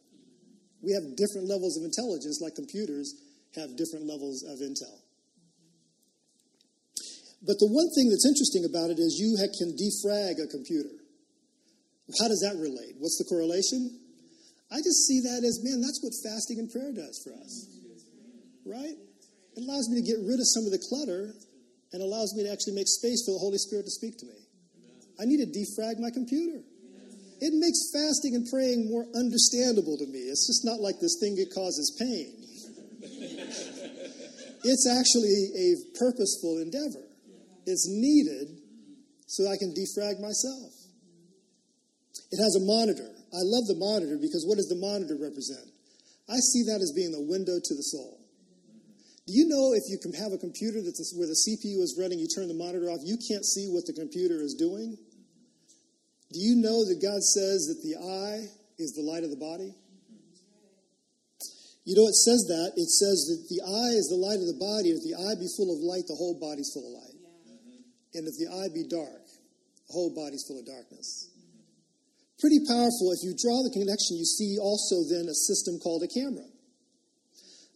We 0.83 0.93
have 0.93 1.17
different 1.17 1.49
levels 1.49 1.77
of 1.79 1.85
intelligence, 1.85 2.41
like 2.43 2.57
computers 2.57 3.15
have 3.57 3.77
different 3.77 4.07
levels 4.07 4.45
of 4.45 4.59
intel. 4.61 5.01
But 7.41 7.57
the 7.57 7.73
one 7.73 7.89
thing 7.97 8.13
that's 8.13 8.29
interesting 8.29 8.69
about 8.69 8.91
it 8.91 9.01
is 9.01 9.17
you 9.17 9.37
can 9.41 9.73
defrag 9.73 10.37
a 10.43 10.49
computer. 10.49 10.93
How 12.21 12.29
does 12.29 12.45
that 12.45 12.59
relate? 12.61 12.97
What's 12.99 13.17
the 13.17 13.25
correlation? 13.25 13.97
I 14.71 14.79
just 14.79 15.07
see 15.07 15.21
that 15.27 15.43
as, 15.43 15.59
man, 15.62 15.81
that's 15.81 15.99
what 16.03 16.15
fasting 16.23 16.59
and 16.59 16.71
prayer 16.71 16.93
does 16.93 17.21
for 17.27 17.35
us. 17.35 17.67
Right? 18.65 18.95
It 19.57 19.62
allows 19.67 19.91
me 19.91 20.00
to 20.00 20.07
get 20.07 20.23
rid 20.23 20.39
of 20.39 20.47
some 20.47 20.65
of 20.65 20.71
the 20.71 20.79
clutter 20.79 21.35
and 21.93 22.03
allows 22.03 22.35
me 22.37 22.45
to 22.45 22.50
actually 22.53 22.75
make 22.75 22.87
space 22.87 23.27
for 23.27 23.33
the 23.35 23.43
Holy 23.43 23.59
Spirit 23.59 23.85
to 23.87 23.91
speak 23.91 24.17
to 24.19 24.27
me. 24.27 24.39
I 25.19 25.27
need 25.27 25.43
to 25.43 25.50
defrag 25.50 25.99
my 25.99 26.11
computer. 26.11 26.62
It 27.41 27.53
makes 27.57 27.91
fasting 27.93 28.37
and 28.37 28.47
praying 28.47 28.89
more 28.89 29.05
understandable 29.17 29.97
to 29.99 30.07
me. 30.07 30.31
It's 30.31 30.47
just 30.47 30.65
not 30.65 30.81
like 30.81 31.00
this 31.00 31.19
thing 31.19 31.35
that 31.37 31.50
causes 31.53 31.97
pain. 31.99 32.37
it's 34.62 34.87
actually 34.87 35.50
a 35.57 35.99
purposeful 35.99 36.59
endeavor. 36.61 37.05
It's 37.67 37.89
needed 37.89 38.61
so 39.27 39.50
I 39.50 39.57
can 39.57 39.75
defrag 39.75 40.21
myself. 40.21 40.73
It 42.31 42.39
has 42.39 42.57
a 42.57 42.65
monitor. 42.65 43.11
I 43.31 43.43
love 43.47 43.67
the 43.71 43.79
monitor 43.79 44.19
because 44.19 44.43
what 44.47 44.59
does 44.59 44.67
the 44.67 44.79
monitor 44.79 45.15
represent? 45.15 45.71
I 46.27 46.39
see 46.39 46.67
that 46.71 46.83
as 46.83 46.93
being 46.95 47.15
the 47.15 47.23
window 47.23 47.59
to 47.63 47.75
the 47.75 47.87
soul. 47.87 48.19
Do 49.27 49.33
you 49.39 49.47
know 49.47 49.75
if 49.79 49.87
you 49.87 49.99
can 50.03 50.11
have 50.19 50.35
a 50.35 50.43
computer 50.43 50.83
that's 50.83 51.15
where 51.15 51.31
the 51.31 51.39
CPU 51.39 51.79
is 51.83 51.95
running, 51.95 52.19
you 52.19 52.27
turn 52.27 52.51
the 52.51 52.59
monitor 52.59 52.91
off, 52.91 52.99
you 53.07 53.15
can't 53.15 53.47
see 53.47 53.71
what 53.71 53.87
the 53.87 53.95
computer 53.95 54.43
is 54.43 54.59
doing? 54.59 54.99
Do 56.35 56.39
you 56.39 56.59
know 56.59 56.83
that 56.87 56.99
God 56.99 57.23
says 57.23 57.71
that 57.71 57.79
the 57.83 57.95
eye 57.95 58.51
is 58.79 58.95
the 58.95 59.07
light 59.07 59.23
of 59.23 59.31
the 59.31 59.39
body? 59.39 59.75
You 61.87 61.95
know, 61.95 62.07
it 62.07 62.19
says 62.19 62.47
that. 62.51 62.75
It 62.77 62.91
says 62.91 63.19
that 63.31 63.47
the 63.51 63.63
eye 63.63 63.95
is 63.95 64.07
the 64.11 64.19
light 64.19 64.39
of 64.39 64.47
the 64.47 64.59
body. 64.59 64.91
If 64.95 65.03
the 65.03 65.15
eye 65.15 65.35
be 65.39 65.51
full 65.55 65.75
of 65.75 65.83
light, 65.83 66.07
the 66.07 66.19
whole 66.19 66.39
body's 66.39 66.71
full 66.75 66.87
of 66.87 66.95
light. 67.03 67.19
And 68.15 68.27
if 68.27 68.35
the 68.39 68.51
eye 68.51 68.71
be 68.75 68.87
dark, 68.87 69.27
the 69.87 69.95
whole 69.95 70.15
body's 70.15 70.45
full 70.47 70.59
of 70.59 70.67
darkness. 70.67 71.30
Pretty 72.41 72.65
powerful. 72.65 73.13
If 73.13 73.21
you 73.21 73.37
draw 73.37 73.61
the 73.61 73.71
connection, 73.71 74.17
you 74.17 74.25
see 74.25 74.57
also 74.57 75.05
then 75.05 75.29
a 75.29 75.37
system 75.37 75.79
called 75.79 76.03
a 76.03 76.09
camera. 76.09 76.49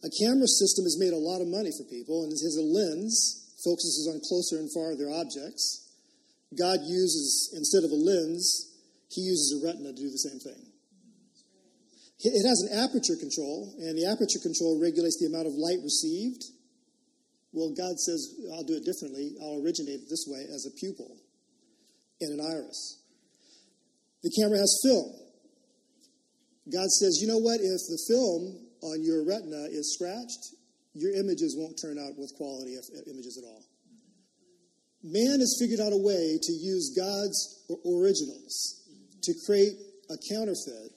A 0.01 0.09
camera 0.09 0.49
system 0.49 0.89
has 0.89 0.97
made 0.97 1.13
a 1.13 1.21
lot 1.21 1.41
of 1.41 1.47
money 1.47 1.69
for 1.69 1.85
people, 1.85 2.25
and 2.25 2.33
it 2.33 2.41
has 2.41 2.57
a 2.57 2.65
lens, 2.65 3.45
focuses 3.61 4.09
on 4.09 4.21
closer 4.25 4.57
and 4.57 4.69
farther 4.73 5.09
objects. 5.13 5.85
God 6.57 6.81
uses, 6.81 7.53
instead 7.53 7.85
of 7.85 7.93
a 7.93 7.97
lens, 7.97 8.73
he 9.09 9.21
uses 9.21 9.53
a 9.53 9.65
retina 9.65 9.93
to 9.93 10.01
do 10.01 10.09
the 10.09 10.17
same 10.17 10.41
thing. 10.41 10.61
It 12.25 12.47
has 12.47 12.65
an 12.65 12.73
aperture 12.81 13.17
control, 13.21 13.73
and 13.77 13.97
the 13.97 14.09
aperture 14.09 14.41
control 14.41 14.81
regulates 14.81 15.21
the 15.21 15.29
amount 15.29 15.45
of 15.45 15.53
light 15.53 15.77
received. 15.85 16.41
Well, 17.53 17.69
God 17.77 17.99
says, 18.01 18.33
I'll 18.53 18.65
do 18.65 18.81
it 18.81 18.85
differently. 18.85 19.37
I'll 19.41 19.61
originate 19.61 20.01
it 20.01 20.09
this 20.09 20.25
way 20.25 20.41
as 20.49 20.65
a 20.65 20.73
pupil 20.73 21.17
and 22.21 22.39
an 22.39 22.45
iris. 22.45 23.04
The 24.25 24.33
camera 24.41 24.57
has 24.57 24.81
film. 24.81 25.13
God 26.73 26.89
says, 26.89 27.21
you 27.21 27.27
know 27.29 27.37
what? 27.37 27.61
If 27.61 27.77
the 27.85 28.01
film 28.09 28.57
on 28.81 29.05
your 29.05 29.21
retina 29.21 29.69
is 29.69 29.93
scratched, 29.93 30.57
your 30.97 31.13
images 31.13 31.53
won't 31.53 31.77
turn 31.77 32.01
out 32.01 32.17
with 32.17 32.33
quality 32.33 32.73
uh, 32.73 33.05
images 33.05 33.37
at 33.37 33.45
all. 33.45 33.61
Man 35.03 35.37
has 35.37 35.61
figured 35.61 35.79
out 35.79 35.93
a 35.93 36.01
way 36.01 36.39
to 36.41 36.51
use 36.57 36.97
God's 36.97 37.69
originals 37.85 38.81
to 39.21 39.33
create 39.45 39.77
a 40.09 40.17
counterfeit 40.33 40.89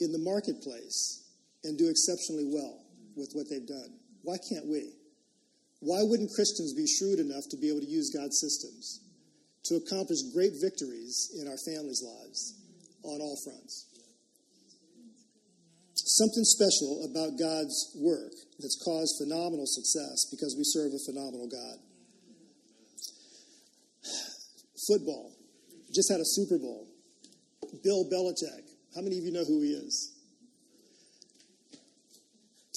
in 0.00 0.08
the 0.08 0.24
marketplace 0.24 1.28
and 1.64 1.76
do 1.76 1.90
exceptionally 1.92 2.48
well 2.48 2.80
with 3.20 3.36
what 3.36 3.50
they've 3.50 3.68
done. 3.68 4.00
Why 4.22 4.40
can't 4.48 4.64
we? 4.64 4.96
Why 5.80 6.00
wouldn't 6.00 6.32
Christians 6.32 6.72
be 6.72 6.88
shrewd 6.88 7.20
enough 7.20 7.44
to 7.50 7.58
be 7.58 7.68
able 7.68 7.84
to 7.84 7.92
use 7.92 8.08
God's 8.16 8.40
systems 8.40 9.04
to 9.64 9.76
accomplish 9.76 10.24
great 10.32 10.56
victories 10.56 11.36
in 11.36 11.46
our 11.48 11.60
families' 11.68 12.00
lives? 12.00 12.61
On 13.04 13.20
all 13.20 13.38
fronts. 13.44 13.86
Something 15.94 16.44
special 16.44 17.08
about 17.10 17.38
God's 17.38 17.96
work 17.96 18.32
that's 18.58 18.76
caused 18.84 19.16
phenomenal 19.22 19.66
success 19.66 20.26
because 20.30 20.54
we 20.56 20.64
serve 20.64 20.92
a 20.92 20.98
phenomenal 21.06 21.48
God. 21.48 21.78
Football. 24.88 25.32
Just 25.94 26.10
had 26.10 26.20
a 26.20 26.24
Super 26.24 26.58
Bowl. 26.58 26.88
Bill 27.84 28.04
Belichick. 28.10 28.66
How 28.94 29.00
many 29.00 29.18
of 29.18 29.24
you 29.24 29.32
know 29.32 29.44
who 29.44 29.62
he 29.62 29.72
is? 29.72 30.12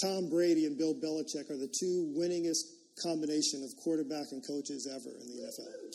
Tom 0.01 0.29
Brady 0.29 0.65
and 0.65 0.77
Bill 0.77 0.93
Belichick 0.93 1.49
are 1.49 1.57
the 1.57 1.71
two 1.79 2.13
winningest 2.17 2.75
combination 3.01 3.63
of 3.63 3.75
quarterback 3.83 4.31
and 4.31 4.45
coaches 4.45 4.87
ever 4.91 5.09
in 5.09 5.27
the 5.27 5.43
NFL. 5.43 5.85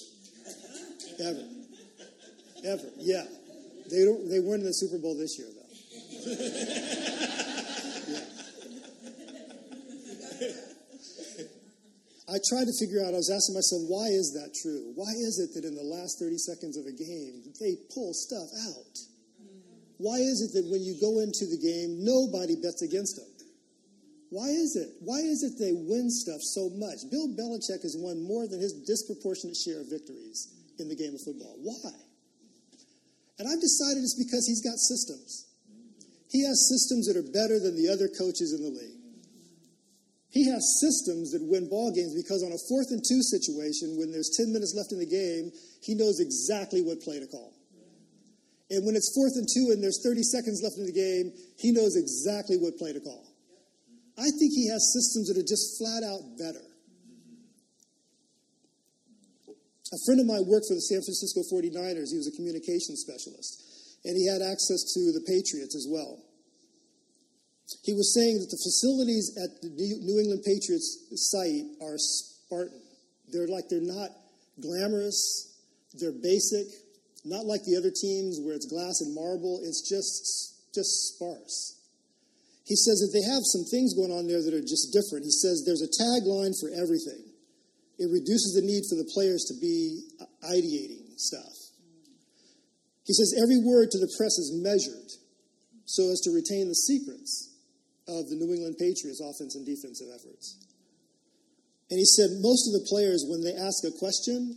Ever. 1.21 1.45
Ever. 2.65 2.89
Yeah. 2.99 3.25
They, 3.91 4.05
don't, 4.05 4.29
they 4.29 4.41
weren't 4.41 4.63
in 4.63 4.67
the 4.67 4.73
Super 4.73 4.99
Bowl 4.99 5.17
this 5.17 5.39
year, 5.39 5.49
though. 5.51 5.67
yeah. 6.33 7.07
I 12.31 12.39
tried 12.47 12.71
to 12.71 12.77
figure 12.79 13.03
out, 13.03 13.11
I 13.11 13.19
was 13.19 13.27
asking 13.27 13.59
myself, 13.59 13.91
why 13.91 14.07
is 14.07 14.31
that 14.39 14.55
true? 14.55 14.95
Why 14.95 15.11
is 15.11 15.43
it 15.43 15.51
that 15.59 15.67
in 15.67 15.75
the 15.75 15.83
last 15.83 16.23
30 16.23 16.39
seconds 16.39 16.79
of 16.79 16.87
a 16.87 16.95
game, 16.95 17.43
they 17.59 17.75
pull 17.91 18.15
stuff 18.15 18.47
out? 18.71 18.95
Why 19.99 20.23
is 20.23 20.39
it 20.47 20.55
that 20.55 20.71
when 20.71 20.81
you 20.87 20.95
go 21.03 21.19
into 21.19 21.51
the 21.51 21.59
game, 21.59 22.07
nobody 22.07 22.55
bets 22.55 22.87
against 22.87 23.19
them? 23.19 23.27
Why 24.31 24.47
is 24.47 24.79
it? 24.79 24.95
Why 25.03 25.19
is 25.19 25.43
it 25.43 25.59
they 25.59 25.75
win 25.75 26.07
stuff 26.07 26.39
so 26.41 26.71
much? 26.79 27.03
Bill 27.11 27.35
Belichick 27.35 27.83
has 27.83 27.99
won 27.99 28.23
more 28.23 28.47
than 28.47 28.63
his 28.63 28.79
disproportionate 28.87 29.59
share 29.59 29.83
of 29.83 29.91
victories 29.91 30.55
in 30.79 30.87
the 30.87 30.95
game 30.95 31.19
of 31.19 31.21
football. 31.27 31.59
Why? 31.59 31.91
And 33.41 33.49
I've 33.49 33.65
decided 33.65 34.05
it's 34.05 34.21
because 34.21 34.45
he's 34.45 34.61
got 34.61 34.77
systems. 34.77 35.49
He 36.29 36.45
has 36.45 36.69
systems 36.69 37.09
that 37.09 37.17
are 37.17 37.25
better 37.25 37.57
than 37.57 37.73
the 37.73 37.89
other 37.89 38.05
coaches 38.05 38.53
in 38.53 38.61
the 38.61 38.69
league. 38.69 39.01
He 40.29 40.45
has 40.53 40.61
systems 40.77 41.33
that 41.33 41.41
win 41.49 41.65
ball 41.73 41.89
games 41.89 42.13
because 42.13 42.45
on 42.45 42.53
a 42.53 42.61
fourth 42.69 42.93
and 42.93 43.01
two 43.01 43.25
situation, 43.25 43.97
when 43.97 44.13
there's 44.13 44.29
10 44.37 44.53
minutes 44.53 44.77
left 44.77 44.93
in 44.93 45.01
the 45.01 45.09
game, 45.09 45.57
he 45.81 45.97
knows 45.97 46.21
exactly 46.21 46.85
what 46.85 47.01
play 47.01 47.19
to 47.19 47.27
call. 47.27 47.57
And 48.69 48.85
when 48.85 48.95
it's 48.95 49.09
fourth 49.17 49.33
and 49.41 49.49
two 49.49 49.73
and 49.73 49.81
there's 49.83 50.05
30 50.05 50.21
seconds 50.21 50.61
left 50.61 50.77
in 50.77 50.85
the 50.85 50.93
game, 50.93 51.33
he 51.57 51.73
knows 51.73 51.97
exactly 51.97 52.61
what 52.61 52.77
play 52.77 52.93
to 52.93 53.01
call. 53.01 53.25
I 54.21 54.29
think 54.37 54.53
he 54.53 54.69
has 54.69 54.93
systems 54.93 55.33
that 55.33 55.41
are 55.41 55.49
just 55.49 55.81
flat 55.81 56.05
out 56.05 56.37
better. 56.37 56.70
A 59.93 59.99
friend 60.07 60.21
of 60.23 60.27
mine 60.27 60.47
worked 60.47 60.71
for 60.71 60.79
the 60.79 60.87
San 60.87 61.03
Francisco 61.03 61.43
49ers. 61.51 62.15
He 62.15 62.19
was 62.23 62.31
a 62.31 62.37
communications 62.39 63.03
specialist, 63.03 63.99
and 64.05 64.15
he 64.15 64.31
had 64.31 64.39
access 64.39 64.87
to 64.95 65.11
the 65.11 65.25
Patriots 65.27 65.75
as 65.75 65.87
well. 65.91 66.23
He 67.83 67.95
was 67.95 68.15
saying 68.15 68.39
that 68.39 68.51
the 68.51 68.59
facilities 68.59 69.35
at 69.39 69.63
the 69.63 69.71
New 69.71 70.19
England 70.19 70.43
Patriots 70.47 71.07
site 71.15 71.67
are 71.83 71.99
Spartan. 71.99 72.83
They're 73.31 73.51
like 73.51 73.67
they're 73.71 73.83
not 73.83 74.11
glamorous, 74.63 75.59
they're 75.95 76.15
basic, 76.15 76.67
not 77.25 77.47
like 77.47 77.63
the 77.63 77.79
other 77.79 77.91
teams 77.91 78.39
where 78.43 78.55
it's 78.55 78.67
glass 78.67 79.03
and 79.03 79.15
marble, 79.15 79.63
it's 79.63 79.83
just 79.87 80.75
just 80.75 81.15
sparse. 81.15 81.79
He 82.67 82.75
says 82.75 83.03
that 83.03 83.11
they 83.11 83.27
have 83.27 83.43
some 83.43 83.67
things 83.67 83.95
going 83.95 84.15
on 84.15 84.27
there 84.27 84.43
that 84.43 84.55
are 84.55 84.63
just 84.63 84.95
different. 84.95 85.27
He 85.27 85.35
says 85.35 85.67
there's 85.67 85.83
a 85.83 85.91
tagline 85.91 86.55
for 86.59 86.71
everything 86.71 87.30
it 88.01 88.09
reduces 88.09 88.57
the 88.57 88.65
need 88.65 88.89
for 88.89 88.97
the 88.97 89.05
players 89.13 89.45
to 89.53 89.55
be 89.61 90.01
uh, 90.17 90.25
ideating 90.49 91.13
stuff. 91.21 91.53
He 93.05 93.13
says 93.13 93.37
every 93.37 93.61
word 93.61 93.93
to 93.93 94.01
the 94.01 94.09
press 94.17 94.41
is 94.41 94.57
measured 94.57 95.13
so 95.85 96.09
as 96.09 96.21
to 96.25 96.33
retain 96.33 96.69
the 96.69 96.81
secrets 96.89 97.53
of 98.09 98.33
the 98.33 98.41
New 98.41 98.49
England 98.55 98.81
Patriots 98.81 99.21
offense 99.21 99.55
and 99.55 99.67
defensive 99.67 100.09
efforts. 100.09 100.57
And 101.91 101.99
he 101.99 102.07
said 102.07 102.41
most 102.41 102.73
of 102.73 102.81
the 102.81 102.89
players, 102.89 103.27
when 103.29 103.45
they 103.45 103.53
ask 103.53 103.85
a 103.85 103.93
question, 103.93 104.57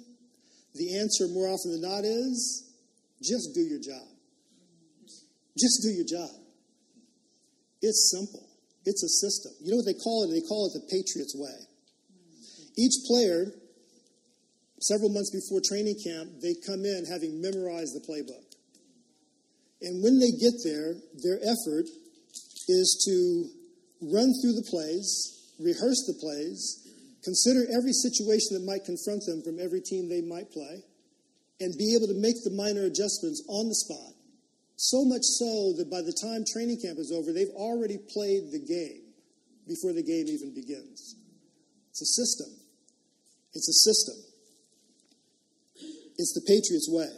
the 0.76 0.98
answer 0.98 1.28
more 1.28 1.52
often 1.52 1.76
than 1.76 1.82
not 1.82 2.06
is 2.08 2.72
just 3.22 3.52
do 3.54 3.62
your 3.62 3.82
job. 3.84 4.08
Just 5.60 5.84
do 5.84 5.92
your 5.92 6.08
job. 6.08 6.32
It's 7.82 8.08
simple. 8.16 8.48
It's 8.86 9.04
a 9.04 9.10
system. 9.10 9.52
You 9.60 9.72
know 9.72 9.84
what 9.84 9.86
they 9.86 10.00
call 10.00 10.24
it? 10.24 10.32
They 10.32 10.48
call 10.48 10.72
it 10.72 10.80
the 10.80 10.88
Patriots 10.88 11.36
way. 11.36 11.73
Each 12.78 12.94
player, 13.06 13.52
several 14.80 15.10
months 15.10 15.32
before 15.32 15.62
training 15.62 16.00
camp, 16.04 16.42
they 16.42 16.56
come 16.66 16.86
in 16.86 17.06
having 17.06 17.42
memorized 17.42 17.94
the 17.94 18.02
playbook. 18.02 18.46
And 19.82 20.02
when 20.02 20.20
they 20.20 20.32
get 20.32 20.54
there, 20.64 20.96
their 21.22 21.40
effort 21.44 21.86
is 22.68 23.04
to 23.06 23.50
run 24.02 24.32
through 24.42 24.56
the 24.56 24.68
plays, 24.70 25.54
rehearse 25.60 26.04
the 26.08 26.18
plays, 26.20 26.88
consider 27.24 27.68
every 27.72 27.92
situation 27.92 28.56
that 28.56 28.66
might 28.66 28.86
confront 28.86 29.24
them 29.26 29.44
from 29.44 29.60
every 29.60 29.82
team 29.82 30.08
they 30.08 30.22
might 30.22 30.52
play, 30.52 30.84
and 31.60 31.78
be 31.78 31.96
able 31.96 32.08
to 32.08 32.20
make 32.20 32.36
the 32.44 32.56
minor 32.56 32.84
adjustments 32.88 33.44
on 33.48 33.68
the 33.68 33.76
spot. 33.76 34.16
So 34.76 35.06
much 35.06 35.24
so 35.24 35.74
that 35.78 35.92
by 35.92 36.02
the 36.02 36.16
time 36.16 36.44
training 36.44 36.82
camp 36.82 36.98
is 36.98 37.12
over, 37.12 37.32
they've 37.32 37.56
already 37.56 38.00
played 38.12 38.52
the 38.52 38.60
game 38.60 39.14
before 39.68 39.94
the 39.94 40.04
game 40.04 40.28
even 40.28 40.54
begins. 40.54 41.16
It's 41.92 42.02
a 42.02 42.06
system. 42.06 42.63
It's 43.54 43.70
a 43.70 43.74
system. 43.74 44.16
It's 46.18 46.34
the 46.34 46.42
Patriots' 46.42 46.90
way. 46.90 47.10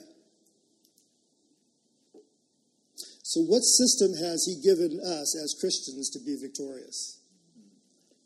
So, 3.24 3.42
what 3.42 3.62
system 3.62 4.14
has 4.16 4.46
He 4.46 4.62
given 4.62 5.00
us 5.00 5.36
as 5.36 5.58
Christians 5.60 6.10
to 6.12 6.20
be 6.20 6.38
victorious? 6.40 7.20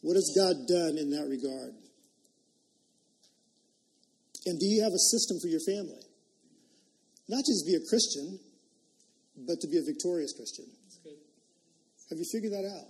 What 0.01 0.15
has 0.15 0.31
God 0.35 0.67
done 0.67 0.97
in 0.97 1.09
that 1.11 1.27
regard? 1.27 1.73
And 4.45 4.59
do 4.59 4.65
you 4.65 4.83
have 4.83 4.93
a 4.93 4.99
system 4.99 5.39
for 5.39 5.47
your 5.47 5.61
family? 5.61 6.03
Not 7.27 7.45
just 7.45 7.65
be 7.65 7.75
a 7.75 7.83
Christian, 7.87 8.39
but 9.47 9.61
to 9.61 9.67
be 9.67 9.77
a 9.77 9.83
victorious 9.83 10.33
Christian. 10.33 10.65
Have 12.09 12.17
you 12.17 12.25
figured 12.31 12.53
that 12.53 12.65
out? 12.65 12.89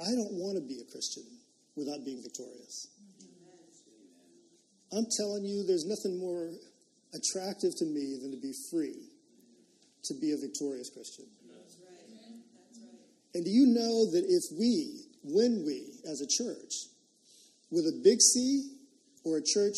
I 0.00 0.10
don't 0.12 0.34
want 0.34 0.56
to 0.58 0.64
be 0.66 0.82
a 0.82 0.90
Christian 0.90 1.22
without 1.76 2.04
being 2.04 2.22
victorious. 2.22 2.89
I'm 4.92 5.06
telling 5.16 5.44
you, 5.44 5.64
there's 5.64 5.86
nothing 5.86 6.18
more 6.18 6.50
attractive 7.14 7.70
to 7.78 7.84
me 7.84 8.18
than 8.20 8.30
to 8.32 8.40
be 8.40 8.52
free, 8.70 8.96
to 10.04 10.14
be 10.20 10.32
a 10.32 10.36
victorious 10.36 10.90
Christian. 10.90 11.26
And 13.34 13.44
do 13.44 13.50
you 13.50 13.66
know 13.66 14.10
that 14.10 14.24
if 14.26 14.58
we, 14.58 15.04
when 15.22 15.64
we, 15.64 15.94
as 16.10 16.20
a 16.20 16.26
church, 16.26 16.72
with 17.70 17.84
a 17.86 18.00
big 18.02 18.20
C 18.20 18.72
or 19.24 19.38
a 19.38 19.42
church 19.44 19.76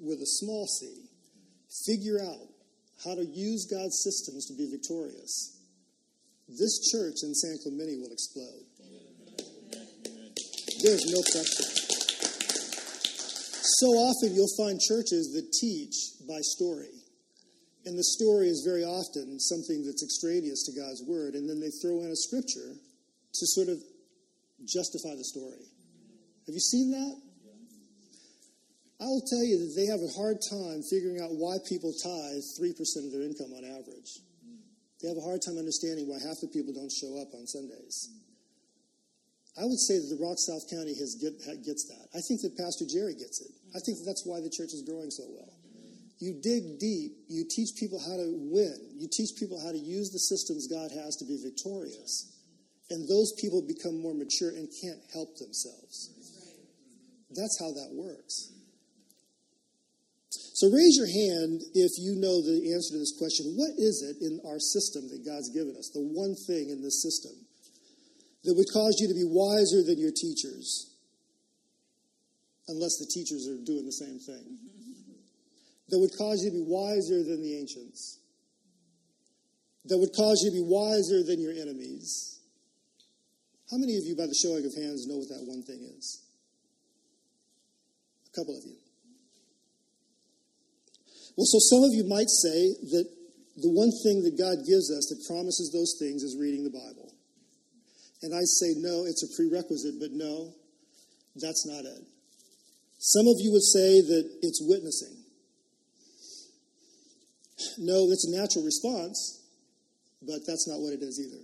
with 0.00 0.18
a 0.18 0.26
small 0.26 0.66
c, 0.66 1.06
figure 1.86 2.20
out 2.20 2.48
how 3.04 3.14
to 3.14 3.24
use 3.24 3.66
God's 3.70 4.02
systems 4.02 4.46
to 4.46 4.54
be 4.54 4.68
victorious, 4.68 5.58
this 6.48 6.90
church 6.90 7.22
in 7.22 7.34
San 7.34 7.58
Clemente 7.62 7.96
will 7.96 8.12
explode. 8.12 8.66
There's 10.82 11.06
no 11.06 11.22
question. 11.22 11.81
So 13.62 13.86
often 13.94 14.34
you'll 14.34 14.56
find 14.58 14.80
churches 14.80 15.30
that 15.38 15.54
teach 15.54 15.94
by 16.26 16.38
story. 16.42 16.90
And 17.86 17.98
the 17.98 18.04
story 18.18 18.48
is 18.48 18.66
very 18.66 18.82
often 18.82 19.38
something 19.38 19.86
that's 19.86 20.02
extraneous 20.02 20.66
to 20.66 20.72
God's 20.74 21.02
word, 21.06 21.34
and 21.34 21.48
then 21.48 21.58
they 21.58 21.70
throw 21.82 22.02
in 22.02 22.10
a 22.10 22.16
scripture 22.16 22.74
to 22.74 23.44
sort 23.54 23.68
of 23.68 23.78
justify 24.66 25.14
the 25.14 25.24
story. 25.24 25.66
Have 26.46 26.54
you 26.54 26.60
seen 26.62 26.90
that? 26.90 27.14
I 29.02 29.06
will 29.06 29.26
tell 29.26 29.42
you 29.42 29.58
that 29.58 29.74
they 29.74 29.86
have 29.90 29.98
a 29.98 30.14
hard 30.14 30.38
time 30.46 30.82
figuring 30.86 31.18
out 31.18 31.34
why 31.34 31.58
people 31.66 31.90
tithe 31.90 32.46
3% 32.54 32.70
of 33.02 33.10
their 33.10 33.26
income 33.26 33.50
on 33.50 33.66
average. 33.66 34.10
They 35.02 35.08
have 35.10 35.18
a 35.18 35.26
hard 35.26 35.42
time 35.42 35.58
understanding 35.58 36.06
why 36.06 36.22
half 36.22 36.38
the 36.38 36.46
people 36.46 36.70
don't 36.70 36.90
show 36.90 37.18
up 37.18 37.34
on 37.34 37.46
Sundays. 37.50 38.10
I 39.60 39.68
would 39.68 39.80
say 39.80 40.00
that 40.00 40.08
the 40.08 40.16
Rock 40.16 40.40
South 40.40 40.64
County 40.72 40.96
has 40.96 41.20
get, 41.20 41.36
gets 41.60 41.84
that. 41.92 42.08
I 42.16 42.24
think 42.24 42.40
that 42.40 42.56
Pastor 42.56 42.88
Jerry 42.88 43.12
gets 43.12 43.44
it. 43.44 43.52
I 43.76 43.80
think 43.84 44.00
that 44.00 44.08
that's 44.08 44.24
why 44.24 44.40
the 44.40 44.48
church 44.48 44.72
is 44.72 44.80
growing 44.80 45.10
so 45.12 45.28
well. 45.28 45.52
You 46.22 46.38
dig 46.40 46.78
deep, 46.78 47.12
you 47.28 47.44
teach 47.50 47.74
people 47.76 47.98
how 47.98 48.16
to 48.16 48.28
win, 48.48 48.78
you 48.96 49.08
teach 49.10 49.34
people 49.36 49.60
how 49.60 49.72
to 49.72 49.78
use 49.78 50.14
the 50.14 50.22
systems 50.22 50.70
God 50.70 50.94
has 50.94 51.16
to 51.16 51.26
be 51.26 51.36
victorious. 51.36 52.30
And 52.88 53.08
those 53.08 53.32
people 53.40 53.60
become 53.60 54.00
more 54.00 54.14
mature 54.14 54.50
and 54.50 54.68
can't 54.80 55.00
help 55.12 55.36
themselves. 55.36 56.14
That's 57.34 57.58
how 57.58 57.72
that 57.72 57.90
works. 57.92 58.52
So 60.30 60.70
raise 60.70 60.94
your 60.96 61.10
hand 61.10 61.62
if 61.74 61.98
you 61.98 62.14
know 62.14 62.38
the 62.38 62.70
answer 62.70 62.94
to 62.94 63.00
this 63.02 63.18
question. 63.18 63.58
What 63.58 63.74
is 63.76 63.98
it 64.06 64.22
in 64.22 64.40
our 64.46 64.60
system 64.60 65.08
that 65.10 65.26
God's 65.26 65.50
given 65.50 65.74
us? 65.76 65.90
The 65.90 66.06
one 66.06 66.36
thing 66.46 66.70
in 66.70 66.82
this 66.82 67.02
system 67.02 67.32
that 68.44 68.54
would 68.54 68.66
cause 68.72 68.96
you 68.98 69.08
to 69.08 69.14
be 69.14 69.24
wiser 69.24 69.82
than 69.82 69.98
your 69.98 70.10
teachers, 70.10 70.94
unless 72.68 72.98
the 72.98 73.06
teachers 73.06 73.46
are 73.48 73.62
doing 73.64 73.86
the 73.86 73.92
same 73.92 74.18
thing. 74.18 74.58
That 75.88 75.98
would 75.98 76.16
cause 76.16 76.40
you 76.42 76.48
to 76.48 76.56
be 76.56 76.64
wiser 76.66 77.22
than 77.22 77.42
the 77.42 77.58
ancients. 77.58 78.18
That 79.84 79.98
would 79.98 80.14
cause 80.16 80.40
you 80.40 80.48
to 80.48 80.56
be 80.56 80.64
wiser 80.64 81.22
than 81.22 81.38
your 81.38 81.52
enemies. 81.52 82.40
How 83.70 83.76
many 83.76 83.96
of 83.98 84.04
you, 84.04 84.16
by 84.16 84.24
the 84.24 84.38
showing 84.40 84.64
of 84.64 84.72
hands, 84.72 85.06
know 85.06 85.18
what 85.18 85.28
that 85.28 85.44
one 85.44 85.62
thing 85.62 85.84
is? 85.84 86.24
A 88.24 88.32
couple 88.40 88.56
of 88.56 88.64
you. 88.64 88.76
Well, 91.36 91.44
so 91.44 91.58
some 91.60 91.84
of 91.84 91.92
you 91.92 92.08
might 92.08 92.28
say 92.28 92.72
that 92.96 93.04
the 93.56 93.68
one 93.68 93.92
thing 94.04 94.22
that 94.24 94.36
God 94.36 94.64
gives 94.64 94.88
us 94.88 95.12
that 95.12 95.20
promises 95.28 95.72
those 95.72 95.96
things 96.00 96.22
is 96.22 96.36
reading 96.40 96.64
the 96.64 96.72
Bible. 96.72 97.11
And 98.22 98.34
I 98.34 98.42
say, 98.44 98.74
no, 98.76 99.04
it's 99.04 99.22
a 99.22 99.36
prerequisite, 99.36 99.98
but 99.98 100.12
no, 100.12 100.54
that's 101.36 101.66
not 101.66 101.84
it. 101.84 102.06
Some 102.98 103.26
of 103.26 103.34
you 103.40 103.50
would 103.50 103.64
say 103.64 104.00
that 104.00 104.30
it's 104.42 104.62
witnessing. 104.62 105.16
No, 107.78 108.10
it's 108.10 108.26
a 108.26 108.30
natural 108.30 108.64
response, 108.64 109.42
but 110.22 110.46
that's 110.46 110.68
not 110.68 110.78
what 110.78 110.92
it 110.92 111.02
is 111.02 111.18
either. 111.18 111.42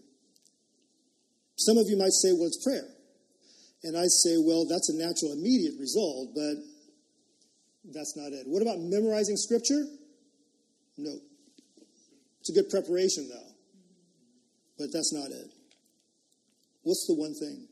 Some 1.57 1.79
of 1.79 1.89
you 1.89 1.99
might 1.99 2.13
say, 2.13 2.31
well, 2.33 2.47
it's 2.47 2.63
prayer. 2.63 2.87
And 3.83 3.97
I 3.97 4.07
say, 4.07 4.39
well, 4.39 4.67
that's 4.69 4.89
a 4.89 4.97
natural 4.97 5.33
immediate 5.33 5.75
result, 5.79 6.31
but 6.35 6.55
that's 7.93 8.17
not 8.17 8.33
it. 8.33 8.47
What 8.47 8.63
about 8.63 8.79
memorizing 8.79 9.37
scripture? 9.37 9.83
No. 10.97 11.19
It's 12.41 12.51
a 12.51 12.53
good 12.53 12.71
preparation, 12.71 13.29
though, 13.29 13.51
but 14.79 14.93
that's 14.93 15.13
not 15.13 15.31
it. 15.31 15.51
What's 16.89 17.05
the 17.05 17.21
one 17.21 17.37
thing? 17.37 17.69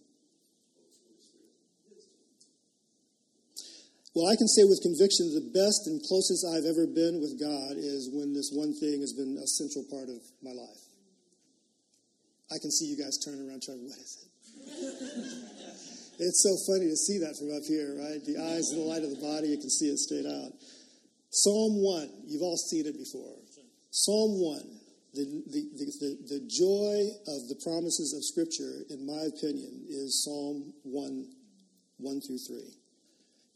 Well, 4.13 4.29
I 4.29 4.37
can 4.37 4.45
say 4.45 4.69
with 4.69 4.85
conviction 4.85 5.33
the 5.33 5.49
best 5.57 5.89
and 5.89 6.05
closest 6.05 6.45
I've 6.45 6.69
ever 6.69 6.85
been 6.85 7.25
with 7.25 7.41
God 7.41 7.81
is 7.81 8.13
when 8.13 8.37
this 8.37 8.53
one 8.53 8.77
thing 8.77 9.01
has 9.01 9.17
been 9.17 9.41
a 9.41 9.49
central 9.57 9.89
part 9.89 10.13
of 10.13 10.21
my 10.45 10.53
life. 10.53 10.85
I 12.53 12.61
can 12.61 12.69
see 12.69 12.93
you 12.93 13.01
guys 13.01 13.17
turning 13.25 13.41
around 13.49 13.65
trying, 13.65 13.89
what 13.89 13.97
is 13.97 14.21
it? 14.21 14.29
it's 16.29 16.45
so 16.45 16.53
funny 16.69 16.93
to 16.93 16.97
see 17.01 17.17
that 17.25 17.41
from 17.41 17.57
up 17.57 17.65
here, 17.65 17.97
right? 17.97 18.21
The 18.21 18.37
eyes 18.37 18.69
and 18.69 18.85
the 18.85 18.89
light 18.89 19.01
of 19.01 19.17
the 19.17 19.25
body, 19.25 19.49
you 19.49 19.57
can 19.57 19.73
see 19.73 19.89
it 19.89 19.97
straight 19.97 20.29
out. 20.29 20.53
Psalm 21.33 21.81
1, 21.81 22.29
you've 22.29 22.45
all 22.45 22.61
seen 22.61 22.85
it 22.85 23.01
before. 23.01 23.33
Psalm 23.89 24.45
1, 24.45 24.76
the, 25.17 25.25
the, 25.49 25.63
the, 25.73 26.11
the, 26.29 26.43
joy 26.45 26.99
of 27.25 27.49
the 27.49 27.57
promises 27.65 28.13
of 28.13 28.21
Scripture, 28.21 28.85
in 28.93 29.09
my 29.09 29.25
opinion, 29.25 29.89
is 29.89 30.21
Psalm 30.21 30.77
1, 30.85 31.25
1 31.97 32.21
through 32.21 32.43
3. 32.45 32.61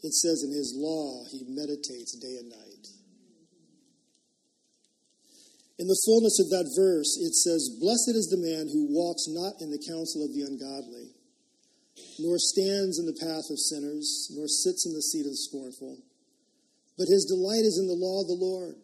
It 0.00 0.14
says, 0.16 0.40
In 0.40 0.56
his 0.56 0.72
law 0.72 1.28
he 1.28 1.44
meditates 1.52 2.16
day 2.16 2.40
and 2.40 2.48
night. 2.48 2.84
In 5.76 5.84
the 5.84 6.00
fullness 6.08 6.40
of 6.40 6.48
that 6.48 6.72
verse, 6.72 7.20
it 7.20 7.36
says, 7.36 7.76
Blessed 7.76 8.16
is 8.16 8.32
the 8.32 8.40
man 8.40 8.68
who 8.72 8.88
walks 8.88 9.28
not 9.28 9.60
in 9.60 9.68
the 9.68 9.84
counsel 9.84 10.24
of 10.24 10.32
the 10.32 10.48
ungodly, 10.48 11.12
nor 12.20 12.40
stands 12.40 12.96
in 12.96 13.04
the 13.04 13.20
path 13.20 13.48
of 13.52 13.60
sinners, 13.60 14.32
nor 14.32 14.48
sits 14.48 14.88
in 14.88 14.96
the 14.96 15.04
seat 15.04 15.28
of 15.28 15.36
the 15.36 15.44
scornful. 15.44 16.00
But 16.96 17.12
his 17.12 17.28
delight 17.28 17.64
is 17.68 17.76
in 17.80 17.88
the 17.88 18.00
law 18.00 18.24
of 18.24 18.28
the 18.28 18.40
Lord, 18.40 18.76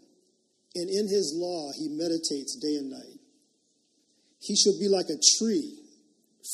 and 0.76 0.90
in 0.90 1.08
his 1.08 1.32
law 1.34 1.72
he 1.72 1.88
meditates 1.88 2.56
day 2.60 2.76
and 2.76 2.90
night. 2.90 3.18
He 4.40 4.54
shall 4.54 4.78
be 4.78 4.88
like 4.88 5.08
a 5.08 5.18
tree 5.38 5.72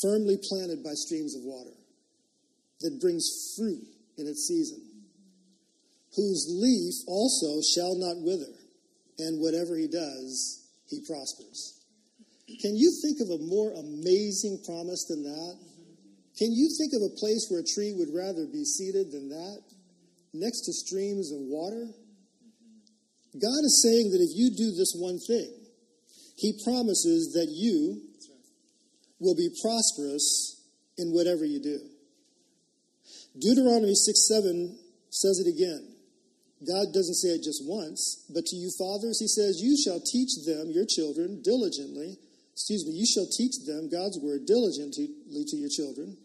firmly 0.01 0.39
planted 0.49 0.83
by 0.83 0.93
streams 0.93 1.35
of 1.35 1.43
water 1.43 1.75
that 2.81 2.99
brings 2.99 3.53
fruit 3.55 3.83
in 4.17 4.27
its 4.27 4.47
season, 4.47 4.81
whose 6.15 6.47
leaf 6.49 6.95
also 7.07 7.61
shall 7.75 7.95
not 7.99 8.23
wither, 8.23 8.53
and 9.19 9.41
whatever 9.41 9.75
he 9.75 9.87
does, 9.87 10.67
he 10.89 10.99
prospers. 11.05 11.83
Can 12.61 12.75
you 12.75 12.91
think 13.01 13.19
of 13.21 13.29
a 13.29 13.43
more 13.43 13.71
amazing 13.71 14.59
promise 14.65 15.05
than 15.05 15.23
that? 15.23 15.57
Can 16.37 16.51
you 16.51 16.69
think 16.77 16.93
of 16.93 17.01
a 17.01 17.15
place 17.19 17.47
where 17.49 17.61
a 17.61 17.63
tree 17.75 17.93
would 17.93 18.13
rather 18.13 18.45
be 18.47 18.63
seated 18.63 19.11
than 19.11 19.29
that? 19.29 19.61
Next 20.33 20.61
to 20.65 20.73
streams 20.73 21.31
of 21.31 21.39
water? 21.39 21.87
God 23.33 23.65
is 23.65 23.81
saying 23.81 24.11
that 24.11 24.21
if 24.21 24.31
you 24.35 24.51
do 24.51 24.71
this 24.77 24.93
one 24.97 25.19
thing, 25.19 25.49
He 26.37 26.59
promises 26.63 27.33
that 27.33 27.49
you 27.49 28.01
will 29.19 29.35
be 29.35 29.49
prosperous 29.61 30.61
in 30.97 31.09
whatever 31.09 31.45
you 31.45 31.61
do. 31.61 31.79
Deuteronomy 33.39 33.95
6 33.95 34.27
7 34.27 34.77
says 35.09 35.41
it 35.41 35.49
again. 35.49 35.93
God 36.63 36.93
doesn't 36.93 37.19
say 37.19 37.35
it 37.35 37.43
just 37.43 37.65
once, 37.65 38.23
but 38.29 38.45
to 38.45 38.55
you 38.55 38.71
fathers, 38.79 39.19
he 39.19 39.27
says, 39.27 39.59
You 39.59 39.75
shall 39.75 39.99
teach 39.99 40.45
them, 40.45 40.71
your 40.71 40.85
children, 40.87 41.41
diligently. 41.43 42.15
Excuse 42.53 42.85
me, 42.85 42.93
you 42.93 43.05
shall 43.09 43.27
teach 43.27 43.65
them 43.65 43.89
God's 43.89 44.19
word 44.21 44.45
diligently 44.45 45.09
to 45.09 45.57
your 45.57 45.73
children, 45.73 46.15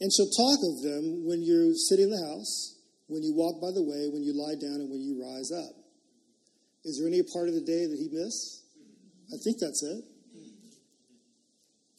and 0.00 0.08
shall 0.12 0.30
talk 0.30 0.62
of 0.62 0.80
them 0.80 1.26
when 1.26 1.42
you 1.42 1.74
sit 1.76 1.98
in 1.98 2.10
the 2.10 2.22
house, 2.22 2.78
when 3.08 3.22
you 3.22 3.34
walk 3.34 3.60
by 3.60 3.74
the 3.74 3.82
way, 3.82 4.08
when 4.08 4.22
you 4.22 4.32
lie 4.32 4.54
down, 4.54 4.80
and 4.80 4.88
when 4.88 5.02
you 5.02 5.20
rise 5.20 5.50
up. 5.50 5.81
Is 6.84 6.98
there 6.98 7.06
any 7.06 7.22
part 7.22 7.48
of 7.48 7.54
the 7.54 7.62
day 7.62 7.86
that 7.86 7.98
he 7.98 8.08
missed? 8.10 8.62
I 9.32 9.38
think 9.42 9.58
that's 9.58 9.82
it. 9.82 10.02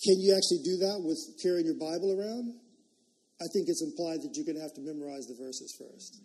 Can 0.03 0.19
you 0.19 0.35
actually 0.35 0.59
do 0.63 0.75
that 0.83 0.99
with 0.99 1.17
carrying 1.41 1.65
your 1.65 1.79
Bible 1.79 2.11
around? 2.11 2.59
I 3.39 3.47
think 3.51 3.71
it's 3.71 3.81
implied 3.81 4.21
that 4.21 4.35
you're 4.35 4.45
going 4.45 4.59
to 4.59 4.61
have 4.61 4.75
to 4.75 4.83
memorize 4.83 5.31
the 5.31 5.39
verses 5.39 5.71
first. 5.79 6.19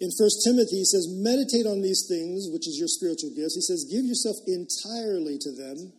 In 0.00 0.08
1 0.08 0.48
Timothy, 0.48 0.80
he 0.80 0.88
says, 0.88 1.12
Meditate 1.20 1.68
on 1.68 1.84
these 1.84 2.08
things, 2.08 2.48
which 2.48 2.64
is 2.64 2.80
your 2.80 2.88
spiritual 2.88 3.36
gifts. 3.36 3.52
He 3.52 3.60
says, 3.60 3.84
Give 3.84 4.00
yourself 4.00 4.40
entirely 4.48 5.36
to 5.36 5.52
them, 5.52 5.92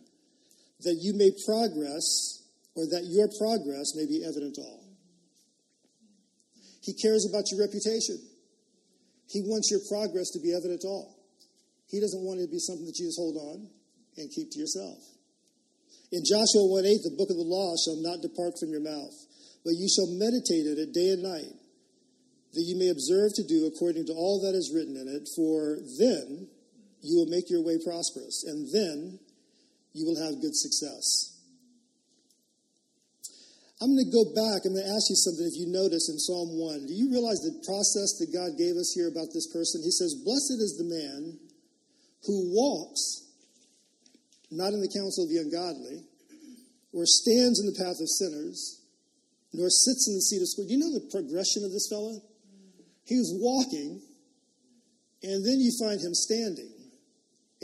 that 0.82 0.98
you 0.98 1.14
may 1.14 1.30
progress, 1.46 2.42
or 2.74 2.90
that 2.90 3.06
your 3.06 3.30
progress 3.38 3.94
may 3.94 4.06
be 4.06 4.26
evident 4.26 4.58
to 4.58 4.62
all. 4.62 4.82
He 6.82 6.98
cares 6.98 7.22
about 7.30 7.46
your 7.54 7.62
reputation. 7.62 8.18
He 9.32 9.40
wants 9.40 9.72
your 9.72 9.80
progress 9.88 10.28
to 10.36 10.40
be 10.44 10.52
evident 10.52 10.84
to 10.84 10.88
all. 10.92 11.16
He 11.88 12.00
doesn't 12.00 12.20
want 12.20 12.40
it 12.40 12.46
to 12.46 12.52
be 12.52 12.60
something 12.60 12.84
that 12.84 13.00
you 13.00 13.08
just 13.08 13.18
hold 13.18 13.36
on 13.36 13.68
and 14.20 14.28
keep 14.28 14.52
to 14.52 14.58
yourself. 14.60 15.00
In 16.12 16.20
Joshua 16.20 16.68
1 16.68 16.84
8, 16.84 17.00
the 17.08 17.16
book 17.16 17.32
of 17.32 17.40
the 17.40 17.48
law 17.48 17.72
shall 17.80 17.96
not 18.04 18.20
depart 18.20 18.60
from 18.60 18.68
your 18.68 18.84
mouth, 18.84 19.16
but 19.64 19.72
you 19.72 19.88
shall 19.88 20.12
meditate 20.12 20.68
in 20.68 20.76
it 20.76 20.92
day 20.92 21.16
and 21.16 21.24
night 21.24 21.56
that 22.52 22.68
you 22.68 22.76
may 22.76 22.92
observe 22.92 23.32
to 23.32 23.44
do 23.48 23.64
according 23.64 24.04
to 24.04 24.12
all 24.12 24.44
that 24.44 24.52
is 24.52 24.68
written 24.76 24.96
in 25.00 25.08
it, 25.08 25.24
for 25.32 25.80
then 25.96 26.48
you 27.00 27.16
will 27.16 27.32
make 27.32 27.48
your 27.48 27.64
way 27.64 27.80
prosperous, 27.80 28.44
and 28.44 28.68
then 28.68 29.18
you 29.96 30.04
will 30.04 30.20
have 30.20 30.40
good 30.44 30.52
success. 30.52 31.31
I'm 33.82 33.98
going 33.98 34.06
to 34.06 34.14
go 34.14 34.30
back. 34.30 34.62
I'm 34.62 34.78
going 34.78 34.86
to 34.86 34.94
ask 34.94 35.10
you 35.10 35.18
something 35.18 35.42
if 35.42 35.58
you 35.58 35.66
notice 35.66 36.06
in 36.06 36.14
Psalm 36.14 36.54
1. 36.54 36.86
Do 36.86 36.94
you 36.94 37.10
realize 37.10 37.42
the 37.42 37.58
process 37.66 38.14
that 38.22 38.30
God 38.30 38.54
gave 38.54 38.78
us 38.78 38.94
here 38.94 39.10
about 39.10 39.34
this 39.34 39.50
person? 39.50 39.82
He 39.82 39.90
says, 39.90 40.22
Blessed 40.22 40.62
is 40.62 40.78
the 40.78 40.86
man 40.86 41.34
who 42.22 42.54
walks 42.54 43.26
not 44.54 44.70
in 44.70 44.84
the 44.84 44.92
counsel 44.92 45.26
of 45.26 45.34
the 45.34 45.42
ungodly, 45.42 46.06
or 46.94 47.08
stands 47.08 47.58
in 47.58 47.66
the 47.66 47.74
path 47.74 47.98
of 47.98 48.06
sinners, 48.06 48.84
nor 49.50 49.66
sits 49.66 50.06
in 50.06 50.14
the 50.14 50.22
seat 50.30 50.44
of 50.44 50.46
scornful. 50.46 50.70
Do 50.70 50.74
you 50.76 50.82
know 50.84 50.94
the 50.94 51.08
progression 51.10 51.64
of 51.64 51.72
this 51.72 51.88
fellow? 51.90 52.20
He 53.08 53.16
was 53.16 53.34
walking, 53.34 53.98
and 55.24 55.42
then 55.42 55.58
you 55.58 55.72
find 55.80 55.98
him 55.98 56.14
standing. 56.14 56.70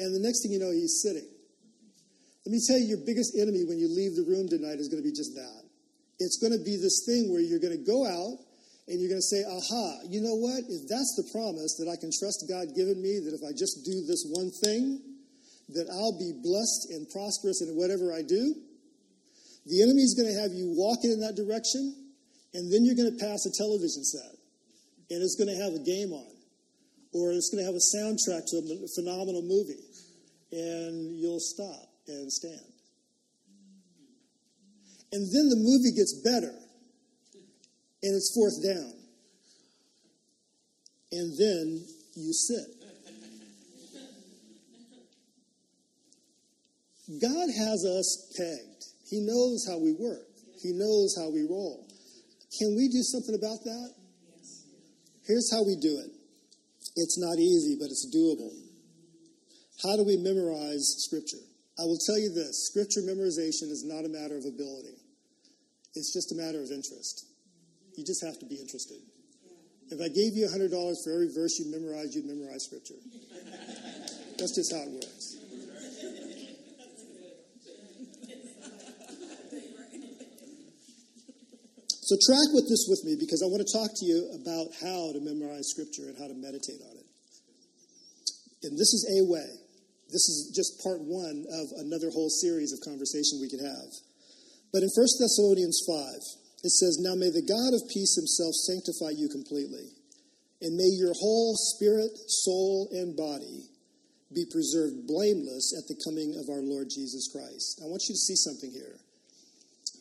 And 0.01 0.17
the 0.17 0.25
next 0.25 0.43
thing 0.43 0.51
you 0.51 0.59
know, 0.59 0.73
he's 0.73 0.99
sitting. 0.99 1.29
Let 2.43 2.51
me 2.51 2.61
tell 2.67 2.81
you, 2.81 2.97
your 2.97 3.05
biggest 3.05 3.37
enemy 3.37 3.69
when 3.69 3.79
you 3.79 3.87
leave 3.87 4.17
the 4.17 4.25
room 4.27 4.49
tonight 4.49 4.81
is 4.81 4.89
going 4.89 4.99
to 4.99 5.07
be 5.07 5.15
just 5.15 5.37
that. 5.37 5.68
It's 6.19 6.39
going 6.39 6.53
to 6.53 6.63
be 6.63 6.77
this 6.77 7.05
thing 7.07 7.31
where 7.31 7.41
you're 7.41 7.63
going 7.63 7.77
to 7.77 7.87
go 7.87 8.07
out 8.07 8.39
and 8.89 9.01
you're 9.01 9.11
going 9.11 9.23
to 9.23 9.31
say, 9.31 9.45
aha, 9.45 10.09
you 10.09 10.21
know 10.21 10.35
what? 10.35 10.65
If 10.67 10.89
that's 10.89 11.15
the 11.15 11.29
promise 11.31 11.77
that 11.79 11.87
I 11.87 11.97
can 11.97 12.11
trust 12.11 12.47
God 12.49 12.75
given 12.75 13.01
me, 13.01 13.21
that 13.23 13.35
if 13.37 13.45
I 13.45 13.53
just 13.53 13.85
do 13.85 14.03
this 14.09 14.27
one 14.33 14.51
thing, 14.65 14.99
that 15.77 15.87
I'll 15.93 16.17
be 16.17 16.33
blessed 16.33 16.91
and 16.97 17.05
prosperous 17.11 17.61
in 17.61 17.77
whatever 17.77 18.13
I 18.13 18.23
do, 18.23 18.57
the 19.69 19.83
enemy 19.85 20.03
is 20.03 20.17
going 20.17 20.33
to 20.33 20.41
have 20.41 20.57
you 20.57 20.73
walking 20.73 21.13
in 21.13 21.21
that 21.21 21.37
direction, 21.37 21.93
and 22.55 22.73
then 22.73 22.89
you're 22.89 22.97
going 22.97 23.13
to 23.13 23.21
pass 23.21 23.45
a 23.45 23.53
television 23.53 24.03
set 24.03 24.39
and 25.11 25.23
it's 25.23 25.37
going 25.37 25.49
to 25.49 25.63
have 25.63 25.73
a 25.73 25.85
game 25.85 26.13
on, 26.13 26.33
or 27.13 27.33
it's 27.33 27.49
going 27.49 27.65
to 27.65 27.67
have 27.67 27.75
a 27.75 27.87
soundtrack 27.97 28.45
to 28.49 28.57
a 28.59 28.89
phenomenal 28.95 29.43
movie, 29.43 29.85
and 30.53 31.17
you'll 31.17 31.41
stop 31.41 31.89
and 32.07 32.31
stand. 32.31 32.78
And 35.13 35.27
then 35.33 35.49
the 35.49 35.57
movie 35.57 35.97
gets 35.97 36.21
better, 36.23 36.55
and 38.03 38.15
it's 38.15 38.33
fourth 38.35 38.63
down. 38.63 38.93
And 41.11 41.39
then 41.39 41.85
you 42.15 42.33
sit. 42.33 42.79
God 47.23 47.49
has 47.49 47.87
us 47.87 48.33
pegged. 48.37 48.85
He 49.09 49.21
knows 49.21 49.67
how 49.67 49.79
we 49.79 49.93
work. 49.93 50.29
He 50.61 50.73
knows 50.73 51.17
how 51.17 51.31
we 51.31 51.47
roll. 51.49 51.87
Can 52.59 52.77
we 52.77 52.89
do 52.89 53.03
something 53.03 53.35
about 53.35 53.65
that? 53.65 53.95
Here's 55.25 55.51
how 55.53 55.65
we 55.65 55.77
do 55.77 55.99
it 56.05 56.11
it's 56.97 57.19
not 57.19 57.39
easy, 57.39 57.77
but 57.79 57.87
it's 57.87 58.05
doable. 58.11 58.53
How 59.83 59.97
do 59.97 60.05
we 60.05 60.17
memorize 60.17 60.97
Scripture? 60.99 61.39
I 61.79 61.83
will 61.83 61.99
tell 62.05 62.19
you 62.19 62.35
this 62.35 62.67
Scripture 62.67 63.01
memorization 63.01 63.71
is 63.71 63.85
not 63.87 64.05
a 64.05 64.09
matter 64.09 64.37
of 64.37 64.45
ability, 64.45 64.98
it's 65.99 66.15
just 66.15 66.31
a 66.33 66.37
matter 66.37 66.63
of 66.63 66.71
interest. 66.71 67.27
You 67.97 68.05
just 68.05 68.25
have 68.25 68.39
to 68.39 68.47
be 68.47 68.55
interested. 68.55 69.03
If 69.91 70.01
I 70.01 70.09
gave 70.09 70.37
you 70.37 70.47
$100 70.47 70.71
for 71.03 71.11
every 71.11 71.33
verse 71.35 71.59
you 71.59 71.67
memorized, 71.67 72.15
you'd 72.15 72.27
memorize 72.27 72.65
Scripture. 72.65 73.01
That's 74.39 74.55
just 74.55 74.71
how 74.71 74.87
it 74.87 74.93
works. 74.95 75.35
So, 82.09 82.17
track 82.25 82.49
with 82.55 82.69
this 82.71 82.87
with 82.89 83.05
me 83.05 83.17
because 83.21 83.43
I 83.43 83.53
want 83.53 83.61
to 83.61 83.69
talk 83.69 83.91
to 83.93 84.07
you 84.07 84.33
about 84.33 84.73
how 84.81 85.13
to 85.13 85.21
memorize 85.21 85.69
Scripture 85.69 86.09
and 86.09 86.17
how 86.17 86.29
to 86.29 86.33
meditate 86.33 86.81
on 86.81 86.97
it. 86.97 87.09
And 88.63 88.79
this 88.79 88.95
is 88.97 89.05
a 89.13 89.29
way. 89.29 89.45
This 90.09 90.25
is 90.25 90.53
just 90.57 90.81
part 90.83 91.01
one 91.05 91.45
of 91.53 91.69
another 91.85 92.09
whole 92.09 92.31
series 92.31 92.73
of 92.73 92.81
conversation 92.81 93.41
we 93.45 93.51
could 93.51 93.61
have. 93.61 93.93
But 94.73 94.83
in 94.83 94.91
1 94.93 95.21
Thessalonians 95.21 95.83
5, 95.87 96.65
it 96.65 96.73
says, 96.73 96.99
Now 97.01 97.15
may 97.15 97.31
the 97.31 97.47
God 97.47 97.73
of 97.73 97.89
peace 97.89 98.17
himself 98.17 98.55
sanctify 98.55 99.17
you 99.17 99.29
completely, 99.29 99.95
and 100.61 100.77
may 100.77 100.91
your 100.93 101.15
whole 101.15 101.57
spirit, 101.57 102.11
soul, 102.27 102.89
and 102.93 103.17
body 103.17 103.71
be 104.35 104.45
preserved 104.51 105.07
blameless 105.07 105.73
at 105.79 105.89
the 105.89 105.97
coming 106.05 106.37
of 106.37 106.51
our 106.53 106.61
Lord 106.61 106.91
Jesus 106.91 107.31
Christ. 107.33 107.81
I 107.81 107.87
want 107.87 108.03
you 108.09 108.15
to 108.15 108.21
see 108.21 108.37
something 108.37 108.71
here. 108.71 109.01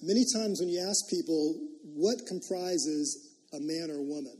Many 0.03 0.25
times 0.35 0.59
when 0.59 0.69
you 0.69 0.83
ask 0.83 1.07
people, 1.09 1.55
what 1.95 2.25
comprises 2.27 3.37
a 3.53 3.59
man 3.61 3.89
or 3.89 4.01
woman? 4.03 4.35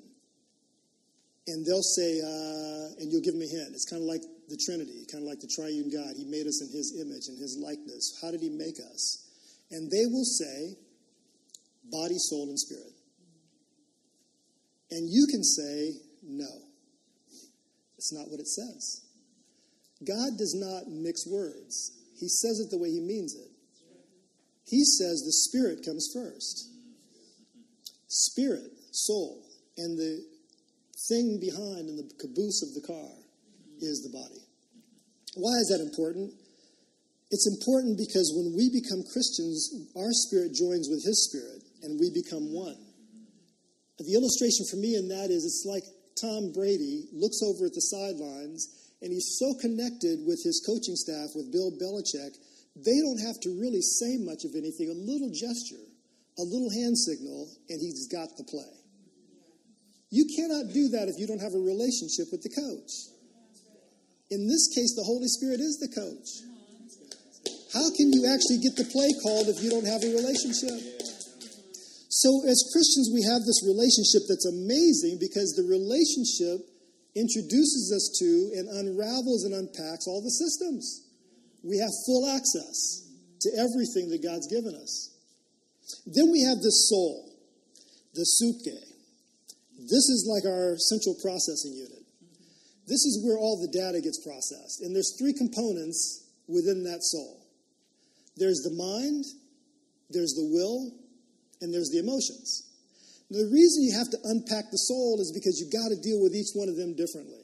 And 1.48 1.66
they'll 1.66 1.86
say, 1.96 2.20
uh, 2.20 3.00
and 3.00 3.08
you'll 3.08 3.24
give 3.24 3.34
them 3.34 3.42
a 3.42 3.48
hint. 3.48 3.72
It's 3.72 3.88
kind 3.88 4.04
of 4.04 4.08
like 4.08 4.22
the 4.50 4.60
Trinity, 4.60 5.08
kind 5.08 5.24
of 5.24 5.30
like 5.30 5.40
the 5.40 5.48
triune 5.48 5.88
God. 5.88 6.20
He 6.20 6.26
made 6.28 6.46
us 6.46 6.60
in 6.60 6.68
his 6.76 7.00
image 7.00 7.32
and 7.32 7.40
his 7.40 7.56
likeness. 7.56 8.20
How 8.22 8.32
did 8.32 8.42
he 8.42 8.50
make 8.50 8.76
us? 8.84 9.27
And 9.72 9.92
they 9.92 10.06
will 10.06 10.26
say, 10.26 10.76
body, 11.92 12.18
soul, 12.18 12.50
and 12.50 12.60
spirit. 12.60 12.94
And 14.92 15.10
you 15.10 15.28
can 15.28 15.44
say, 15.44 15.94
no. 16.24 16.68
It's 17.98 18.14
not 18.14 18.30
what 18.30 18.40
it 18.40 18.48
says. 18.48 19.02
God 20.06 20.38
does 20.38 20.56
not 20.56 20.88
mix 20.88 21.26
words, 21.28 21.92
He 22.20 22.28
says 22.28 22.60
it 22.60 22.70
the 22.70 22.78
way 22.78 22.90
He 22.90 23.02
means 23.02 23.36
it. 23.36 23.50
He 24.66 24.84
says 24.84 25.24
the 25.24 25.32
spirit 25.32 25.84
comes 25.84 26.12
first. 26.14 26.70
Spirit, 28.08 28.72
soul, 28.92 29.44
and 29.78 29.98
the 29.98 30.24
thing 31.10 31.40
behind 31.40 31.90
in 31.90 31.98
the 31.98 32.10
caboose 32.20 32.64
of 32.64 32.74
the 32.74 32.86
car 32.86 33.10
is 33.80 34.02
the 34.04 34.18
body. 34.18 34.42
Why 35.36 35.54
is 35.62 35.68
that 35.70 35.82
important? 35.84 36.34
It's 37.30 37.48
important 37.48 37.98
because 37.98 38.32
when 38.36 38.56
we 38.56 38.72
become 38.72 39.04
Christians, 39.12 39.92
our 39.98 40.12
spirit 40.12 40.54
joins 40.56 40.88
with 40.88 41.04
his 41.04 41.28
spirit 41.28 41.64
and 41.84 42.00
we 42.00 42.10
become 42.10 42.54
one. 42.54 42.78
The 44.00 44.14
illustration 44.14 44.66
for 44.70 44.78
me 44.78 44.96
in 44.96 45.10
that 45.10 45.28
is 45.30 45.44
it's 45.44 45.66
like 45.68 45.84
Tom 46.16 46.54
Brady 46.54 47.10
looks 47.12 47.42
over 47.44 47.66
at 47.66 47.74
the 47.74 47.84
sidelines 47.84 48.88
and 49.02 49.12
he's 49.12 49.38
so 49.38 49.54
connected 49.60 50.26
with 50.26 50.42
his 50.44 50.64
coaching 50.66 50.96
staff, 50.96 51.36
with 51.36 51.52
Bill 51.52 51.72
Belichick, 51.76 52.34
they 52.78 53.02
don't 53.02 53.20
have 53.20 53.40
to 53.42 53.50
really 53.60 53.82
say 53.82 54.18
much 54.18 54.46
of 54.46 54.54
anything. 54.56 54.90
A 54.90 54.98
little 54.98 55.30
gesture, 55.34 55.84
a 56.38 56.46
little 56.46 56.70
hand 56.70 56.98
signal, 56.98 57.50
and 57.70 57.82
he's 57.82 58.08
got 58.08 58.30
the 58.38 58.46
play. 58.46 58.74
You 60.10 60.26
cannot 60.26 60.74
do 60.74 60.90
that 60.96 61.10
if 61.10 61.20
you 61.20 61.28
don't 61.28 61.42
have 61.42 61.54
a 61.54 61.60
relationship 61.60 62.32
with 62.32 62.42
the 62.42 62.54
coach. 62.54 62.92
In 64.30 64.48
this 64.48 64.70
case, 64.74 64.96
the 64.96 65.04
Holy 65.04 65.28
Spirit 65.28 65.60
is 65.60 65.78
the 65.78 65.92
coach. 65.92 66.47
How 67.78 67.94
can 67.94 68.10
you 68.10 68.26
actually 68.26 68.58
get 68.58 68.74
the 68.74 68.90
play 68.90 69.14
called 69.22 69.54
if 69.54 69.62
you 69.62 69.70
don't 69.70 69.86
have 69.86 70.02
a 70.02 70.10
relationship? 70.10 70.82
So, 72.10 72.42
as 72.50 72.58
Christians, 72.74 73.14
we 73.14 73.22
have 73.22 73.46
this 73.46 73.62
relationship 73.62 74.26
that's 74.26 74.50
amazing 74.50 75.22
because 75.22 75.54
the 75.54 75.70
relationship 75.70 76.66
introduces 77.14 77.94
us 77.94 78.10
to 78.18 78.58
and 78.58 78.66
unravels 78.82 79.46
and 79.46 79.54
unpacks 79.54 80.10
all 80.10 80.26
the 80.26 80.34
systems 80.34 81.06
we 81.64 81.78
have 81.78 81.92
full 82.06 82.26
access 82.30 83.06
to 83.42 83.50
everything 83.60 84.10
that 84.10 84.24
God's 84.24 84.48
given 84.48 84.74
us. 84.74 85.14
Then 86.06 86.32
we 86.32 86.42
have 86.44 86.58
the 86.58 86.72
soul, 86.72 87.30
the 88.14 88.24
suke. 88.24 88.74
This 89.78 90.08
is 90.10 90.26
like 90.26 90.50
our 90.50 90.78
central 90.78 91.16
processing 91.22 91.74
unit. 91.74 92.04
This 92.88 93.04
is 93.06 93.22
where 93.26 93.38
all 93.38 93.60
the 93.62 93.70
data 93.70 94.02
gets 94.02 94.24
processed. 94.24 94.82
And 94.82 94.96
there's 94.96 95.14
three 95.20 95.34
components 95.34 96.26
within 96.48 96.84
that 96.84 97.04
soul 97.04 97.47
there's 98.38 98.62
the 98.64 98.74
mind, 98.74 99.26
there's 100.10 100.34
the 100.34 100.46
will, 100.46 100.92
and 101.62 101.74
there's 101.74 101.90
the 101.90 102.00
emotions. 102.00 102.64
Now, 103.30 103.40
the 103.40 103.52
reason 103.52 103.84
you 103.84 103.98
have 103.98 104.10
to 104.12 104.20
unpack 104.24 104.72
the 104.72 104.78
soul 104.78 105.20
is 105.20 105.32
because 105.34 105.60
you've 105.60 105.74
got 105.74 105.90
to 105.90 106.00
deal 106.00 106.22
with 106.22 106.34
each 106.34 106.54
one 106.54 106.70
of 106.70 106.78
them 106.78 106.96
differently. 106.96 107.44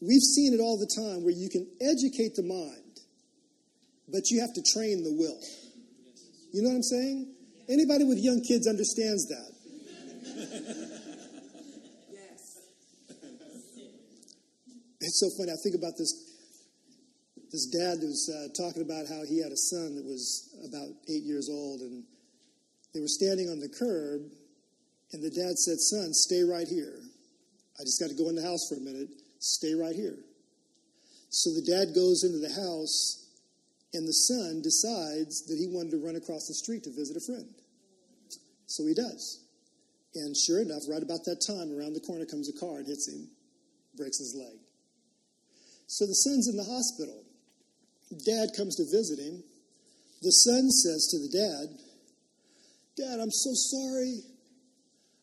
We've 0.00 0.22
seen 0.22 0.54
it 0.54 0.60
all 0.60 0.78
the 0.78 0.88
time 0.88 1.24
where 1.24 1.34
you 1.34 1.50
can 1.50 1.66
educate 1.80 2.36
the 2.36 2.44
mind, 2.44 3.00
but 4.08 4.30
you 4.30 4.40
have 4.40 4.54
to 4.54 4.62
train 4.62 5.02
the 5.02 5.12
will. 5.12 5.40
You 6.52 6.62
know 6.62 6.70
what 6.70 6.76
I'm 6.76 6.82
saying? 6.82 7.34
Anybody 7.68 8.04
with 8.04 8.18
young 8.18 8.40
kids 8.42 8.66
understands 8.66 9.26
that. 9.28 9.52
Yes. 12.10 12.58
It's 15.00 15.20
so 15.20 15.30
funny. 15.36 15.52
I 15.52 15.56
think 15.62 15.74
about 15.76 15.96
this. 15.98 16.29
This 17.50 17.66
dad 17.66 17.98
was 17.98 18.30
uh, 18.30 18.46
talking 18.54 18.82
about 18.82 19.08
how 19.08 19.26
he 19.26 19.42
had 19.42 19.50
a 19.50 19.56
son 19.56 19.96
that 19.96 20.06
was 20.06 20.54
about 20.62 20.88
eight 21.10 21.24
years 21.24 21.50
old, 21.50 21.80
and 21.80 22.04
they 22.94 23.00
were 23.00 23.10
standing 23.10 23.50
on 23.50 23.58
the 23.58 23.68
curb, 23.68 24.22
and 25.12 25.22
the 25.22 25.30
dad 25.30 25.58
said, 25.58 25.80
"Son, 25.80 26.14
stay 26.14 26.42
right 26.42 26.68
here. 26.68 26.94
I 27.78 27.82
just 27.82 27.98
got 27.98 28.08
to 28.08 28.14
go 28.14 28.28
in 28.28 28.36
the 28.36 28.46
house 28.46 28.68
for 28.68 28.76
a 28.76 28.80
minute. 28.80 29.08
Stay 29.40 29.74
right 29.74 29.96
here." 29.96 30.18
So 31.30 31.50
the 31.50 31.66
dad 31.66 31.94
goes 31.94 32.22
into 32.22 32.38
the 32.38 32.54
house, 32.54 33.26
and 33.94 34.06
the 34.06 34.14
son 34.30 34.62
decides 34.62 35.46
that 35.46 35.58
he 35.58 35.66
wanted 35.66 35.90
to 35.90 36.04
run 36.04 36.14
across 36.14 36.46
the 36.46 36.54
street 36.54 36.84
to 36.84 36.90
visit 36.90 37.16
a 37.16 37.24
friend. 37.26 37.50
So 38.66 38.86
he 38.86 38.94
does. 38.94 39.42
And 40.14 40.36
sure 40.36 40.62
enough, 40.62 40.82
right 40.88 41.02
about 41.02 41.24
that 41.26 41.42
time, 41.46 41.74
around 41.74 41.94
the 41.94 42.06
corner 42.06 42.26
comes 42.26 42.48
a 42.48 42.58
car 42.58 42.78
and 42.78 42.86
hits 42.86 43.08
him, 43.08 43.28
breaks 43.96 44.18
his 44.18 44.34
leg. 44.38 44.58
So 45.86 46.06
the 46.06 46.14
son's 46.14 46.48
in 46.48 46.56
the 46.56 46.64
hospital. 46.64 47.24
Dad 48.10 48.50
comes 48.56 48.76
to 48.76 48.84
visit 48.84 49.18
him. 49.18 49.42
The 50.22 50.30
son 50.30 50.70
says 50.70 51.06
to 51.12 51.18
the 51.18 51.28
dad, 51.30 51.78
Dad, 52.96 53.20
I'm 53.20 53.30
so 53.30 53.50
sorry. 53.54 54.20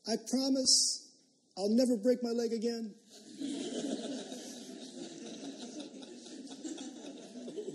I 0.08 0.15
promise 0.32 1.12
I'll 1.58 1.69
never 1.69 1.97
break 1.97 2.23
my 2.23 2.32
leg 2.32 2.54
again. 2.54 2.95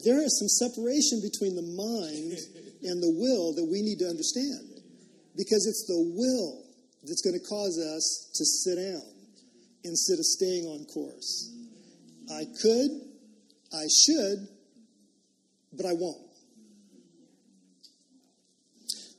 there 0.05 0.21
is 0.23 0.39
some 0.39 0.49
separation 0.49 1.21
between 1.21 1.55
the 1.55 1.63
mind 1.63 2.39
and 2.83 3.03
the 3.03 3.13
will 3.15 3.55
that 3.55 3.65
we 3.71 3.83
need 3.83 3.99
to 3.99 4.09
understand 4.09 4.81
because 5.37 5.67
it's 5.67 5.87
the 5.87 5.99
will 6.17 6.65
that's 7.05 7.23
going 7.23 7.39
to 7.39 7.47
cause 7.47 7.79
us 7.79 8.31
to 8.35 8.45
sit 8.45 8.77
down 8.77 9.03
instead 9.85 10.19
of 10.19 10.25
staying 10.25 10.65
on 10.67 10.85
course. 10.87 11.55
I 12.31 12.45
could, 12.63 12.91
I 13.75 13.87
should, 13.87 14.49
but 15.73 15.87
I 15.87 15.93
won't. 15.93 16.33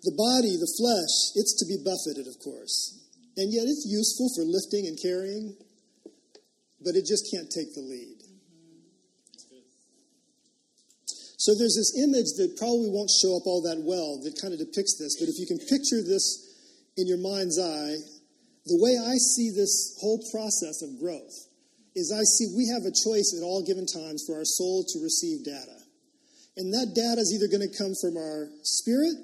The 0.04 0.12
body, 0.20 0.60
the 0.60 0.72
flesh, 0.78 1.32
it's 1.40 1.56
to 1.60 1.66
be 1.66 1.80
buffeted, 1.80 2.28
of 2.28 2.38
course. 2.44 3.00
And 3.38 3.52
yet 3.52 3.64
it's 3.66 3.88
useful 3.88 4.30
for 4.36 4.44
lifting 4.44 4.86
and 4.86 5.00
carrying, 5.00 5.56
but 6.84 6.96
it 6.96 7.08
just 7.08 7.32
can't 7.32 7.50
take 7.50 7.74
the 7.74 7.82
lead. 7.82 8.20
So 11.40 11.56
there's 11.56 11.76
this 11.76 12.00
image 12.00 12.40
that 12.40 12.56
probably 12.56 12.88
won't 12.88 13.12
show 13.12 13.36
up 13.36 13.44
all 13.44 13.64
that 13.68 13.84
well 13.84 14.20
that 14.24 14.40
kind 14.40 14.56
of 14.56 14.64
depicts 14.64 14.96
this, 14.96 15.20
but 15.20 15.28
if 15.28 15.36
you 15.40 15.48
can 15.48 15.60
picture 15.60 16.00
this 16.00 16.24
in 16.96 17.08
your 17.08 17.20
mind's 17.20 17.60
eye, 17.60 18.00
the 18.64 18.80
way 18.80 18.96
I 18.96 19.20
see 19.36 19.52
this 19.52 20.00
whole 20.00 20.24
process 20.32 20.80
of 20.84 21.00
growth 21.04 21.36
is 22.00 22.16
I 22.16 22.24
see 22.24 22.56
we 22.56 22.72
have 22.72 22.88
a 22.88 22.96
choice 22.96 23.36
at 23.36 23.44
all 23.44 23.60
given 23.60 23.84
times 23.84 24.24
for 24.24 24.40
our 24.40 24.48
soul 24.48 24.88
to 24.88 25.04
receive 25.04 25.44
data. 25.44 25.83
And 26.58 26.72
that 26.74 26.94
data 26.94 27.20
is 27.20 27.34
either 27.34 27.50
going 27.50 27.66
to 27.66 27.78
come 27.78 27.94
from 27.98 28.18
our 28.18 28.50
spirit, 28.62 29.18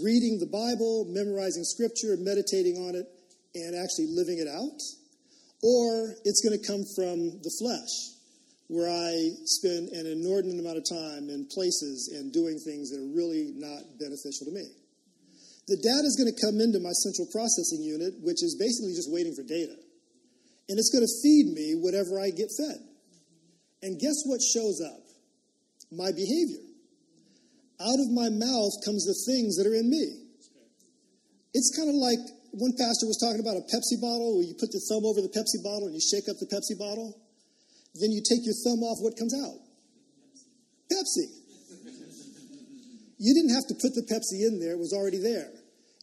reading 0.00 0.40
the 0.40 0.48
Bible, 0.48 1.04
memorizing 1.08 1.64
scripture, 1.64 2.16
meditating 2.18 2.80
on 2.80 2.96
it, 2.96 3.04
and 3.54 3.76
actually 3.76 4.08
living 4.08 4.40
it 4.40 4.48
out, 4.48 4.80
or 5.62 6.16
it's 6.24 6.40
going 6.40 6.56
to 6.56 6.64
come 6.64 6.84
from 6.96 7.40
the 7.44 7.52
flesh, 7.60 7.92
where 8.68 8.88
I 8.88 9.12
spend 9.44 9.92
an 9.92 10.08
inordinate 10.08 10.60
amount 10.60 10.80
of 10.80 10.88
time 10.88 11.28
in 11.28 11.48
places 11.52 12.12
and 12.16 12.32
doing 12.32 12.56
things 12.58 12.88
that 12.90 13.00
are 13.00 13.12
really 13.12 13.52
not 13.56 13.84
beneficial 14.00 14.48
to 14.48 14.52
me. 14.52 14.64
The 15.68 15.76
data 15.76 16.06
is 16.08 16.16
going 16.16 16.32
to 16.32 16.40
come 16.40 16.60
into 16.60 16.80
my 16.80 16.92
central 17.04 17.28
processing 17.28 17.84
unit, 17.84 18.16
which 18.22 18.40
is 18.40 18.56
basically 18.56 18.96
just 18.96 19.12
waiting 19.12 19.34
for 19.36 19.42
data 19.44 19.76
and 20.68 20.78
it's 20.78 20.90
going 20.90 21.06
to 21.06 21.14
feed 21.22 21.54
me 21.54 21.74
whatever 21.78 22.20
I 22.20 22.30
get 22.30 22.50
fed. 22.50 22.82
And 23.82 24.00
guess 24.00 24.22
what 24.26 24.40
shows 24.42 24.82
up? 24.82 25.05
My 25.92 26.10
behavior. 26.10 26.62
Out 27.78 28.00
of 28.00 28.08
my 28.12 28.32
mouth 28.32 28.72
comes 28.84 29.04
the 29.04 29.16
things 29.28 29.56
that 29.56 29.68
are 29.68 29.76
in 29.76 29.90
me. 29.90 30.26
It's 31.52 31.72
kind 31.76 31.88
of 31.88 31.96
like 31.96 32.20
one 32.56 32.72
pastor 32.72 33.04
was 33.04 33.20
talking 33.20 33.40
about 33.40 33.60
a 33.60 33.64
Pepsi 33.68 34.00
bottle 34.00 34.40
where 34.40 34.48
you 34.48 34.56
put 34.56 34.72
the 34.72 34.80
thumb 34.88 35.04
over 35.04 35.20
the 35.20 35.28
Pepsi 35.28 35.60
bottle 35.60 35.92
and 35.92 35.94
you 35.96 36.00
shake 36.00 36.24
up 36.28 36.40
the 36.40 36.48
Pepsi 36.48 36.76
bottle. 36.76 37.12
Then 38.00 38.12
you 38.12 38.24
take 38.24 38.44
your 38.48 38.56
thumb 38.64 38.80
off, 38.80 38.96
what 39.04 39.16
comes 39.16 39.36
out? 39.36 39.60
Pepsi. 40.88 41.28
You 43.18 43.32
didn't 43.32 43.52
have 43.56 43.68
to 43.68 43.76
put 43.76 43.92
the 43.92 44.04
Pepsi 44.08 44.48
in 44.48 44.60
there, 44.60 44.72
it 44.72 44.80
was 44.80 44.92
already 44.92 45.20
there. 45.20 45.52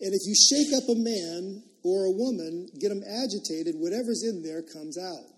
And 0.02 0.13
if 0.13 0.22
you 0.26 0.34
shake 0.38 0.74
up 0.78 0.89
a 0.89 0.98
man 0.98 1.63
or 1.82 2.06
a 2.06 2.13
woman, 2.13 2.69
get 2.82 2.89
them 2.89 3.02
agitated, 3.02 3.76
whatever's 3.78 4.22
in 4.22 4.41
there 4.41 4.62
comes 4.62 4.98
out. 4.98 5.33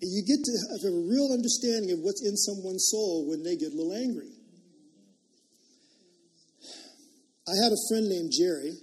You 0.00 0.24
get 0.24 0.40
to 0.40 0.54
have 0.72 0.84
a 0.88 0.96
real 0.96 1.28
understanding 1.32 1.92
of 1.92 2.00
what's 2.00 2.24
in 2.24 2.36
someone's 2.36 2.88
soul 2.88 3.28
when 3.28 3.42
they 3.44 3.56
get 3.56 3.72
a 3.72 3.76
little 3.76 3.92
angry. 3.92 4.32
I 7.44 7.54
had 7.60 7.72
a 7.72 7.80
friend 7.88 8.08
named 8.08 8.32
Jerry 8.32 8.80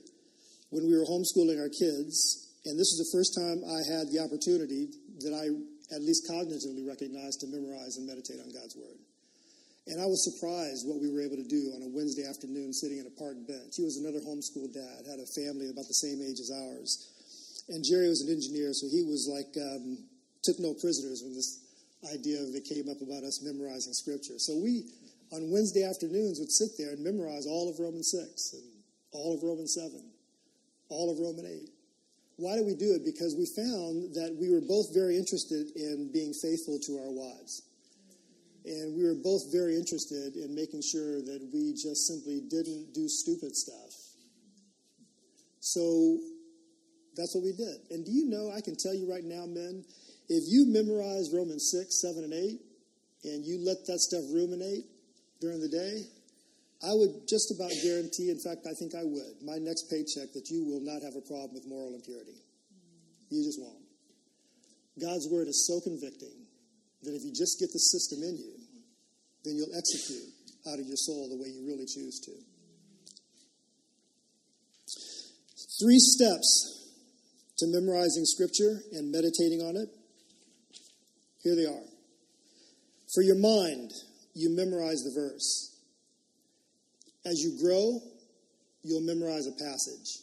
when 0.69 0.85
we 0.85 0.93
were 0.93 1.07
homeschooling 1.09 1.57
our 1.57 1.73
kids, 1.73 2.53
and 2.65 2.77
this 2.77 2.91
was 2.93 3.01
the 3.01 3.11
first 3.15 3.33
time 3.33 3.63
I 3.65 3.81
had 3.97 4.11
the 4.13 4.21
opportunity 4.21 4.93
that 5.25 5.33
I 5.33 5.49
at 5.95 6.03
least 6.03 6.27
cognitively 6.29 6.85
recognized 6.85 7.39
to 7.41 7.47
memorize 7.47 7.95
and 7.97 8.05
meditate 8.05 8.43
on 8.43 8.51
God's 8.51 8.75
Word. 8.75 8.99
And 9.87 10.03
I 10.03 10.05
was 10.05 10.19
surprised 10.27 10.83
what 10.83 10.99
we 10.99 11.07
were 11.07 11.23
able 11.23 11.39
to 11.39 11.47
do 11.47 11.71
on 11.71 11.81
a 11.81 11.89
Wednesday 11.95 12.27
afternoon 12.27 12.75
sitting 12.75 12.99
in 12.99 13.07
a 13.07 13.15
park 13.15 13.39
bench. 13.47 13.79
He 13.79 13.87
was 13.87 13.95
another 13.95 14.19
homeschool 14.19 14.67
dad, 14.75 15.07
had 15.07 15.23
a 15.23 15.29
family 15.31 15.71
about 15.71 15.87
the 15.87 15.97
same 16.03 16.19
age 16.19 16.43
as 16.43 16.51
ours. 16.51 16.91
And 17.71 17.79
Jerry 17.87 18.11
was 18.11 18.19
an 18.27 18.29
engineer, 18.35 18.75
so 18.75 18.91
he 18.91 19.07
was 19.07 19.31
like, 19.31 19.55
um, 19.55 20.03
took 20.47 20.63
no 20.63 20.73
prisoners 20.73 21.19
when 21.21 21.35
this 21.35 21.59
idea 22.15 22.39
of 22.39 22.55
it 22.55 22.63
came 22.63 22.87
up 22.87 23.03
about 23.03 23.27
us 23.27 23.43
memorizing 23.43 23.91
scripture. 23.91 24.39
So 24.39 24.55
we, 24.55 24.87
on 25.35 25.51
Wednesday 25.51 25.83
afternoons, 25.83 26.39
would 26.39 26.51
sit 26.51 26.79
there 26.79 26.95
and 26.95 27.03
memorize 27.03 27.45
all 27.45 27.67
of 27.67 27.79
Romans 27.83 28.15
6 28.15 28.55
and 28.55 28.63
all 29.11 29.35
of 29.35 29.43
Romans 29.43 29.75
7, 29.75 29.91
all 30.87 31.11
of 31.11 31.19
Romans 31.19 31.67
8. 31.67 31.69
Why 32.37 32.55
do 32.55 32.63
we 32.63 32.75
do 32.75 32.93
it? 32.95 33.03
Because 33.03 33.35
we 33.35 33.49
found 33.49 34.13
that 34.15 34.37
we 34.39 34.47
were 34.47 34.61
both 34.61 34.93
very 34.93 35.17
interested 35.17 35.67
in 35.75 36.11
being 36.13 36.31
faithful 36.31 36.79
to 36.87 36.91
our 37.03 37.11
wives. 37.11 37.63
And 38.63 38.95
we 38.95 39.03
were 39.03 39.15
both 39.15 39.51
very 39.51 39.75
interested 39.75 40.35
in 40.35 40.53
making 40.53 40.83
sure 40.83 41.19
that 41.23 41.49
we 41.51 41.73
just 41.73 42.07
simply 42.07 42.39
didn't 42.47 42.93
do 42.93 43.09
stupid 43.09 43.55
stuff. 43.55 43.91
So 45.59 46.19
that's 47.15 47.33
what 47.33 47.43
we 47.43 47.53
did. 47.53 47.77
And 47.89 48.05
do 48.05 48.11
you 48.11 48.29
know, 48.29 48.51
I 48.55 48.61
can 48.61 48.75
tell 48.75 48.93
you 48.93 49.09
right 49.09 49.23
now, 49.23 49.45
men, 49.47 49.83
if 50.29 50.43
you 50.47 50.67
memorize 50.67 51.31
Romans 51.33 51.71
6, 51.71 52.01
7, 52.01 52.23
and 52.23 52.33
8, 52.33 52.59
and 53.23 53.45
you 53.45 53.59
let 53.63 53.85
that 53.87 53.99
stuff 53.99 54.23
ruminate 54.31 54.85
during 55.39 55.61
the 55.61 55.69
day, 55.69 56.03
I 56.83 56.93
would 56.93 57.27
just 57.27 57.49
about 57.49 57.71
guarantee, 57.81 58.29
in 58.29 58.39
fact, 58.39 58.67
I 58.69 58.73
think 58.77 58.93
I 58.93 59.03
would, 59.03 59.41
my 59.41 59.57
next 59.57 59.89
paycheck, 59.89 60.33
that 60.33 60.49
you 60.49 60.63
will 60.63 60.81
not 60.81 61.01
have 61.01 61.15
a 61.17 61.25
problem 61.25 61.55
with 61.55 61.65
moral 61.65 61.95
impurity. 61.95 62.37
You 63.29 63.43
just 63.43 63.59
won't. 63.59 63.81
God's 65.01 65.27
word 65.29 65.47
is 65.47 65.65
so 65.65 65.81
convicting 65.81 66.45
that 67.03 67.13
if 67.13 67.23
you 67.23 67.31
just 67.33 67.59
get 67.59 67.71
the 67.73 67.79
system 67.79 68.21
in 68.23 68.37
you, 68.37 68.53
then 69.43 69.55
you'll 69.55 69.73
execute 69.75 70.29
out 70.67 70.79
of 70.79 70.85
your 70.85 70.97
soul 70.97 71.29
the 71.29 71.37
way 71.37 71.49
you 71.49 71.65
really 71.65 71.85
choose 71.85 72.19
to. 72.19 72.33
Three 75.79 75.99
steps 75.99 76.89
to 77.57 77.67
memorizing 77.67 78.25
Scripture 78.25 78.81
and 78.93 79.11
meditating 79.11 79.61
on 79.61 79.77
it. 79.77 79.89
Here 81.47 81.55
they 81.55 81.65
are. 81.65 81.87
For 83.13 83.21
your 83.21 83.37
mind, 83.37 83.93
you 84.33 84.53
memorize 84.53 85.03
the 85.03 85.13
verse. 85.15 85.79
As 87.25 87.39
you 87.39 87.57
grow, 87.63 88.01
you'll 88.83 88.99
memorize 88.99 89.47
a 89.47 89.53
passage. 89.53 90.19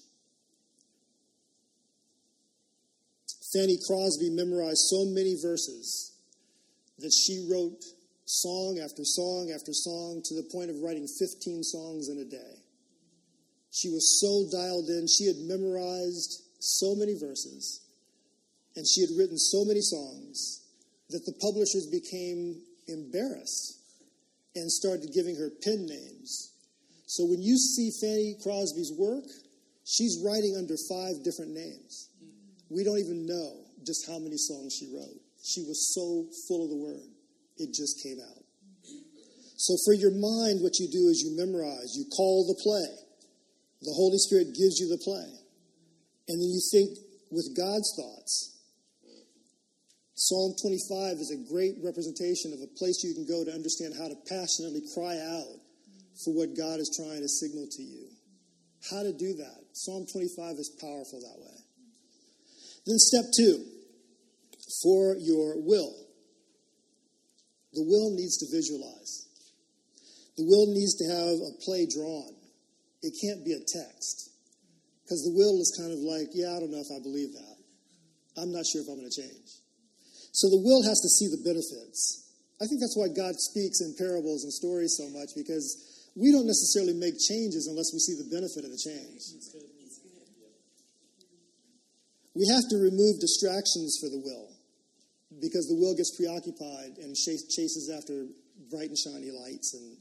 Fanny 3.54 3.78
Crosby 3.86 4.28
memorized 4.28 4.84
so 4.90 5.06
many 5.06 5.34
verses 5.40 6.12
that 6.98 7.10
she 7.10 7.48
wrote 7.50 7.82
song 8.26 8.78
after 8.84 9.02
song 9.02 9.50
after 9.50 9.72
song 9.72 10.20
to 10.26 10.34
the 10.34 10.46
point 10.52 10.68
of 10.68 10.76
writing 10.82 11.08
15 11.08 11.62
songs 11.62 12.10
in 12.10 12.18
a 12.18 12.24
day. 12.26 12.60
She 13.72 13.88
was 13.88 14.20
so 14.20 14.44
dialed 14.52 14.90
in. 14.90 15.06
She 15.08 15.24
had 15.24 15.36
memorized 15.38 16.42
so 16.60 16.94
many 16.94 17.14
verses 17.14 17.80
And 18.76 18.86
she 18.86 19.00
had 19.00 19.10
written 19.16 19.38
so 19.38 19.64
many 19.64 19.80
songs 19.80 20.63
that 21.10 21.24
the 21.26 21.34
publishers 21.40 21.86
became 21.90 22.62
embarrassed 22.88 23.80
and 24.54 24.70
started 24.70 25.10
giving 25.12 25.36
her 25.36 25.50
pen 25.62 25.86
names. 25.86 26.52
So 27.06 27.24
when 27.26 27.42
you 27.42 27.56
see 27.58 27.90
Fanny 28.00 28.36
Crosby's 28.42 28.92
work, 28.96 29.24
she's 29.84 30.22
writing 30.24 30.56
under 30.56 30.74
five 30.88 31.22
different 31.22 31.52
names. 31.52 32.08
We 32.70 32.84
don't 32.84 32.98
even 32.98 33.26
know 33.26 33.64
just 33.84 34.08
how 34.08 34.18
many 34.18 34.36
songs 34.36 34.74
she 34.78 34.88
wrote. 34.94 35.20
She 35.44 35.60
was 35.68 35.92
so 35.92 36.24
full 36.48 36.64
of 36.64 36.70
the 36.70 36.80
word, 36.80 37.08
it 37.58 37.74
just 37.74 38.02
came 38.02 38.18
out. 38.18 38.42
So 39.56 39.76
for 39.84 39.94
your 39.94 40.10
mind, 40.10 40.60
what 40.60 40.80
you 40.80 40.88
do 40.90 41.08
is 41.08 41.22
you 41.22 41.36
memorize, 41.36 41.94
you 41.94 42.04
call 42.16 42.44
the 42.48 42.58
play. 42.60 42.90
The 43.82 43.92
Holy 43.92 44.18
Spirit 44.18 44.56
gives 44.56 44.80
you 44.80 44.88
the 44.88 44.98
play. 45.04 45.30
And 46.28 46.40
then 46.40 46.48
you 46.48 46.60
think 46.72 46.98
with 47.30 47.54
God's 47.56 47.92
thoughts. 47.96 48.53
Psalm 50.14 50.54
25 50.62 51.18
is 51.18 51.34
a 51.34 51.50
great 51.50 51.74
representation 51.82 52.54
of 52.54 52.62
a 52.62 52.70
place 52.78 53.02
you 53.02 53.14
can 53.14 53.26
go 53.26 53.44
to 53.44 53.50
understand 53.50 53.94
how 53.98 54.06
to 54.06 54.14
passionately 54.30 54.82
cry 54.94 55.18
out 55.18 55.58
for 56.22 56.30
what 56.30 56.54
God 56.56 56.78
is 56.78 56.94
trying 56.94 57.18
to 57.18 57.28
signal 57.28 57.66
to 57.66 57.82
you. 57.82 58.06
How 58.90 59.02
to 59.02 59.12
do 59.12 59.34
that. 59.42 59.58
Psalm 59.72 60.06
25 60.06 60.54
is 60.54 60.70
powerful 60.78 61.18
that 61.18 61.40
way. 61.42 61.58
Then, 62.86 62.98
step 62.98 63.24
two 63.36 63.64
for 64.82 65.16
your 65.18 65.58
will. 65.58 65.92
The 67.72 67.82
will 67.82 68.14
needs 68.14 68.38
to 68.38 68.46
visualize, 68.54 69.26
the 70.36 70.44
will 70.44 70.70
needs 70.70 70.94
to 70.94 71.06
have 71.10 71.42
a 71.42 71.58
play 71.64 71.86
drawn. 71.90 72.34
It 73.02 73.18
can't 73.20 73.44
be 73.44 73.52
a 73.52 73.58
text. 73.58 74.30
Because 75.02 75.24
the 75.24 75.34
will 75.34 75.60
is 75.60 75.74
kind 75.76 75.92
of 75.92 75.98
like, 75.98 76.28
yeah, 76.32 76.56
I 76.56 76.60
don't 76.60 76.70
know 76.70 76.80
if 76.80 76.88
I 76.88 77.02
believe 77.02 77.34
that. 77.34 77.56
I'm 78.40 78.52
not 78.52 78.64
sure 78.64 78.80
if 78.80 78.88
I'm 78.88 78.96
going 78.96 79.10
to 79.10 79.20
change. 79.20 79.63
So 80.34 80.50
the 80.50 80.58
will 80.58 80.82
has 80.82 80.98
to 80.98 81.08
see 81.14 81.30
the 81.30 81.38
benefits. 81.46 82.26
I 82.58 82.66
think 82.66 82.82
that's 82.82 82.98
why 82.98 83.06
God 83.06 83.38
speaks 83.38 83.78
in 83.80 83.94
parables 83.94 84.42
and 84.42 84.50
stories 84.50 84.98
so 84.98 85.06
much, 85.14 85.30
because 85.38 86.10
we 86.18 86.34
don't 86.34 86.46
necessarily 86.46 86.94
make 86.94 87.14
changes 87.22 87.70
unless 87.70 87.94
we 87.94 88.02
see 88.02 88.18
the 88.18 88.26
benefit 88.26 88.66
of 88.66 88.70
the 88.74 88.82
change. 88.82 89.22
We 92.34 92.50
have 92.50 92.66
to 92.70 92.82
remove 92.82 93.22
distractions 93.22 93.98
for 94.02 94.10
the 94.10 94.18
will 94.18 94.50
because 95.38 95.70
the 95.70 95.78
will 95.78 95.94
gets 95.94 96.10
preoccupied 96.18 96.98
and 96.98 97.14
chases 97.14 97.90
after 97.94 98.26
bright 98.70 98.90
and 98.90 98.98
shiny 98.98 99.30
lights. 99.30 99.70
And 99.74 99.94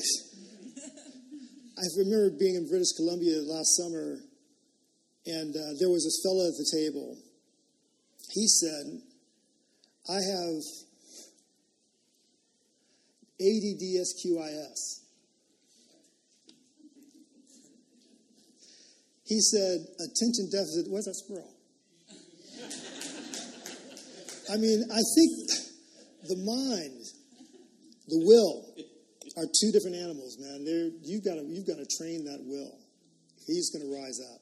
I 1.76 1.84
remember 2.00 2.32
being 2.32 2.56
in 2.56 2.68
British 2.68 2.96
Columbia 2.96 3.44
last 3.44 3.76
summer, 3.76 4.24
and 5.26 5.52
uh, 5.52 5.76
there 5.80 5.92
was 5.92 6.04
this 6.08 6.20
fellow 6.24 6.48
at 6.48 6.56
the 6.56 6.68
table. 6.72 7.16
He 8.32 8.48
said, 8.48 9.00
I 10.08 10.14
have 10.14 10.62
ADDSQIS. 13.40 15.00
He 19.26 19.40
said, 19.40 19.84
attention 20.00 20.48
deficit, 20.50 20.86
where's 20.88 21.04
that 21.04 21.14
squirrel? 21.14 21.52
I 24.50 24.56
mean, 24.56 24.82
I 24.90 25.02
think 25.14 25.32
the 26.24 26.36
mind, 26.36 27.04
the 28.08 28.18
will, 28.24 28.64
are 29.36 29.44
two 29.60 29.70
different 29.70 29.96
animals, 29.96 30.38
man. 30.40 30.64
They're, 30.64 30.90
you've 31.04 31.22
got 31.22 31.34
to 31.34 31.44
you've 31.44 31.66
got 31.66 31.76
to 31.76 31.86
train 31.98 32.24
that 32.24 32.40
will. 32.40 32.78
He's 33.46 33.70
going 33.70 33.84
to 33.84 33.94
rise 33.94 34.18
up. 34.32 34.40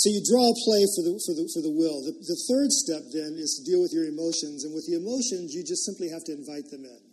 So 0.00 0.08
you 0.08 0.24
draw 0.24 0.48
a 0.48 0.56
play 0.64 0.80
for 0.96 1.04
the 1.04 1.12
for 1.20 1.36
the 1.36 1.44
for 1.52 1.60
the 1.60 1.76
will. 1.76 2.00
The, 2.00 2.16
the 2.24 2.40
third 2.48 2.72
step 2.72 3.04
then 3.12 3.36
is 3.36 3.60
to 3.60 3.68
deal 3.68 3.84
with 3.84 3.92
your 3.92 4.08
emotions, 4.08 4.64
and 4.64 4.72
with 4.72 4.88
the 4.88 4.96
emotions, 4.96 5.52
you 5.52 5.60
just 5.60 5.84
simply 5.84 6.08
have 6.08 6.24
to 6.24 6.32
invite 6.32 6.72
them 6.72 6.88
in. 6.88 7.04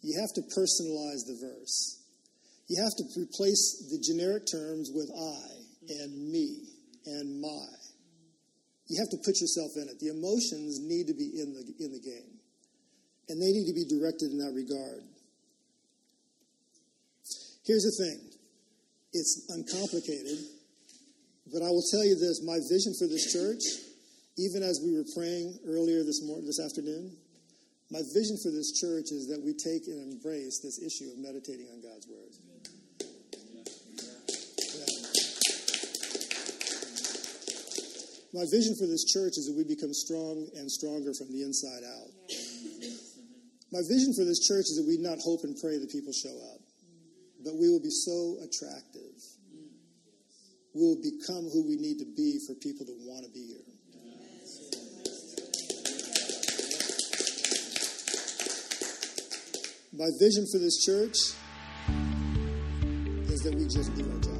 You 0.00 0.16
have 0.24 0.32
to 0.40 0.42
personalize 0.48 1.28
the 1.28 1.36
verse. 1.36 2.00
You 2.72 2.80
have 2.80 2.96
to 2.96 3.04
replace 3.20 3.92
the 3.92 4.00
generic 4.00 4.48
terms 4.48 4.88
with 4.88 5.12
I 5.12 6.00
and 6.00 6.32
me 6.32 6.64
and 7.04 7.44
my. 7.44 7.68
You 8.88 8.96
have 9.04 9.12
to 9.12 9.20
put 9.20 9.36
yourself 9.36 9.76
in 9.76 9.92
it. 9.92 10.00
The 10.00 10.08
emotions 10.08 10.80
need 10.80 11.12
to 11.12 11.14
be 11.14 11.28
in 11.36 11.52
the, 11.52 11.64
in 11.76 11.92
the 11.92 12.00
game, 12.00 12.40
and 13.28 13.36
they 13.36 13.52
need 13.52 13.68
to 13.68 13.76
be 13.76 13.84
directed 13.84 14.32
in 14.32 14.40
that 14.40 14.56
regard. 14.56 15.04
Here's 17.68 17.84
the 17.84 17.96
thing 18.00 18.16
it's 19.12 19.44
uncomplicated, 19.52 20.40
but 21.52 21.62
I 21.62 21.68
will 21.68 21.84
tell 21.90 22.04
you 22.04 22.16
this 22.16 22.42
my 22.42 22.58
vision 22.70 22.94
for 22.98 23.06
this 23.06 23.32
church, 23.32 23.62
even 24.38 24.62
as 24.62 24.80
we 24.84 24.96
were 24.96 25.06
praying 25.14 25.58
earlier 25.66 26.02
this, 26.02 26.22
morning, 26.24 26.46
this 26.46 26.60
afternoon, 26.60 27.16
my 27.90 28.00
vision 28.14 28.36
for 28.42 28.50
this 28.50 28.72
church 28.80 29.12
is 29.12 29.28
that 29.28 29.42
we 29.44 29.52
take 29.52 29.86
and 29.86 30.12
embrace 30.12 30.60
this 30.64 30.80
issue 30.80 31.12
of 31.12 31.18
meditating 31.18 31.68
on 31.68 31.82
God's 31.84 32.08
Word. 32.08 32.32
My 38.34 38.42
vision 38.50 38.74
for 38.74 38.90
this 38.90 39.04
church 39.04 39.38
is 39.38 39.46
that 39.46 39.54
we 39.54 39.62
become 39.62 39.94
strong 39.94 40.48
and 40.56 40.66
stronger 40.66 41.14
from 41.14 41.30
the 41.30 41.46
inside 41.46 41.86
out. 41.86 42.10
My 43.70 43.78
vision 43.86 44.10
for 44.14 44.24
this 44.26 44.42
church 44.42 44.66
is 44.66 44.82
that 44.82 44.86
we 44.90 44.98
not 44.98 45.22
hope 45.22 45.44
and 45.44 45.54
pray 45.62 45.78
that 45.78 45.86
people 45.86 46.10
show 46.10 46.34
up, 46.50 46.58
but 47.44 47.54
we 47.54 47.70
will 47.70 47.78
be 47.78 47.94
so 47.94 48.42
attractive. 48.42 49.14
Will 50.74 50.96
become 50.96 51.48
who 51.52 51.64
we 51.68 51.76
need 51.76 51.98
to 51.98 52.04
be 52.16 52.40
for 52.46 52.54
people 52.56 52.84
to 52.84 52.92
want 53.06 53.24
to 53.24 53.30
be 53.30 53.46
here. 53.46 53.62
My 59.96 60.10
vision 60.18 60.44
for 60.50 60.58
this 60.58 60.84
church 60.84 61.16
is 63.30 63.40
that 63.42 63.54
we 63.54 63.64
just 63.68 63.94
do 63.94 64.10
our 64.10 64.18
job. 64.18 64.33